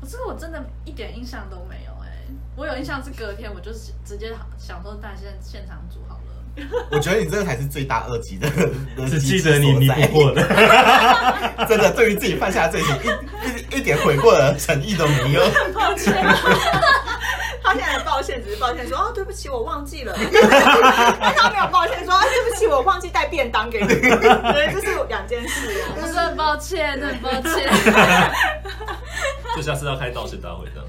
[0.00, 2.06] 可是我真的一点印象都没有哎、
[2.54, 6.20] 我有印象是隔天我就直接想说，那现现场煮好了。
[6.92, 8.48] 我觉得你这个才是最大恶极的，
[9.10, 10.46] 只记得你弥补过的。
[10.46, 15.42] 的，真的对于自己犯下的罪行一一一点悔过的诚意都没有。
[15.74, 16.14] 抱歉。
[17.64, 20.14] 他现在的抱歉只是抱歉说哦，对不起，我忘记了。
[21.20, 23.86] 但他没有抱歉说，啊对不起，我忘记带便当给你。
[23.88, 25.96] 对，这是两件事啊。
[25.96, 27.72] 我 真的很抱歉，很抱歉。
[29.56, 30.88] 就下次要开道歉大会这样。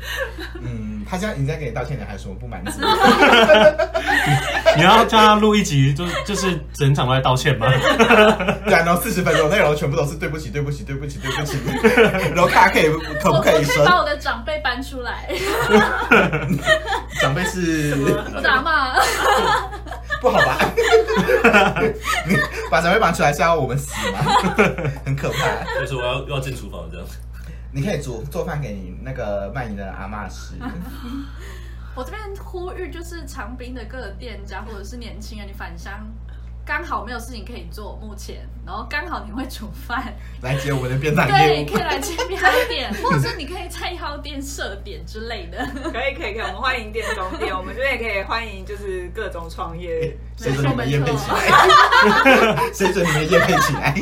[0.61, 2.79] 嗯，他现在已经在给你道歉，你还有什么不满足？
[4.75, 7.67] 你要叫他录一集，就是就是整场都在道歉吗？
[8.65, 11.57] 对啊，然后四十分钟内容全部都是对不起，对不起，对不起，对不起。
[12.33, 12.89] 然后看他可以
[13.21, 15.29] 可不可以说把我的长辈搬出来，
[17.21, 18.95] 长辈是不打骂。
[20.21, 20.57] 不好吧？
[22.25, 22.35] 你
[22.71, 24.19] 把长辈搬出来是要我们死吗？
[25.05, 25.79] 很可怕。
[25.79, 27.05] 就是我要又要进厨房这样。
[27.75, 30.53] 你可以煮做饭给你那个卖你的阿妈吃。
[31.93, 35.91] 我这边呼吁，就是长滨的各个店家或者是年轻人，你返乡
[36.65, 41.83] 刚好没有事情可以做，目前，然后刚好你会煮饭，来接我们的便当对，业务可以。
[41.83, 45.57] 来接便当店，或者是你可以在一号店设点之类的。
[45.91, 52.71] 可以可以可以，我们欢迎店中店，我们这边也可以欢迎就是各种创业，谁准你们验配起来？
[52.73, 53.93] 谁准你们验配起来？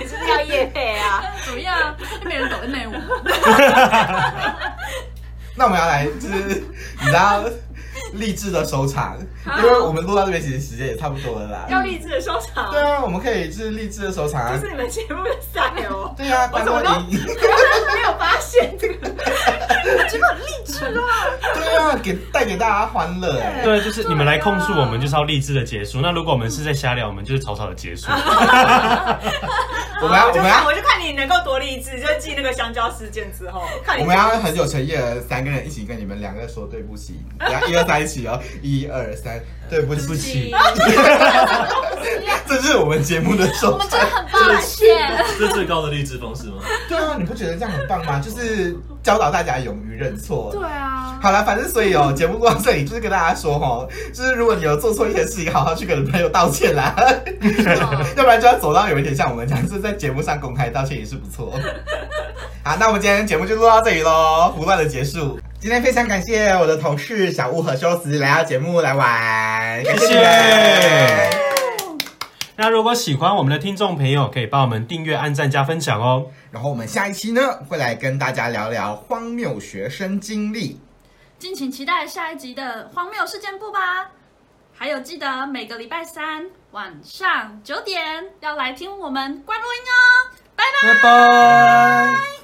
[0.00, 1.22] 你是不是要夜配啊？
[1.44, 1.94] 怎么样？
[2.22, 2.92] 又没人抖内我。
[5.54, 6.64] 那我们要来，就是
[7.00, 7.44] 你知道
[8.14, 9.18] 励志的收场，
[9.58, 11.66] 因为我们录到这边其实时间也差不多了啦。
[11.68, 14.66] 要励志的收场，对啊，我们可以就是励志的收场啊这。
[14.66, 16.14] 是你们节目的赛哦。
[16.16, 17.18] 对啊，观众我怎么赢。
[17.22, 19.10] 没有发现这个，
[20.08, 21.26] 结果很励志啊！
[21.54, 23.62] 对啊，给带给大家欢乐哎。
[23.64, 26.00] 对，就是你们来控诉我们，就是要励志的结束。
[26.00, 28.06] 那如果我们是在瞎聊，我们就是草草的结束。
[30.02, 39.40] 我们要我们要我就看我就看你能够多励志，就记那个香蕉事件之后，看你我们要很有诚意的三个人一起跟你们两个说对不起，然后一二三一起哦，一二三，
[39.72, 40.54] 对不对不起起，
[42.46, 44.06] 这是我们节目的收场我们真的。
[44.06, 45.24] 很抱歉。
[45.38, 46.56] 这是最高的励志方式吗？
[46.90, 48.20] 对啊，你不觉得这样很棒吗？
[48.20, 50.50] 就是教导大家勇于认错。
[50.52, 56.94] 对啊，好了，反正所以哦，节目过到这里，就是跟大家说哦，就是如果你有做错一些事情，好好去跟朋友道歉啦，
[58.14, 61.58] 要不然就要走到有一点像我们这样，就是在节目上公开道歉也是不错。
[62.62, 65.40] 好，那我们今天节目就录到这里喽，胡乱的结束。
[65.62, 71.30] 今天非常感谢我的同事小屋和修斯来到节目来玩，感谢你们。
[72.56, 76.26] 那如果喜欢我们的听众朋友，可以帮我们订阅、按赞、加分享哦。
[76.50, 80.80] 然后我们下一期呢，会来跟大家聊聊荒谬学生经历。
[81.38, 84.10] 敬请期待下一集的荒谬事件簿吧。
[84.76, 88.02] 还有记得每个礼拜三晚上九点
[88.40, 90.92] 要来听我们关录音哦，拜拜。
[90.92, 92.41] 拜拜。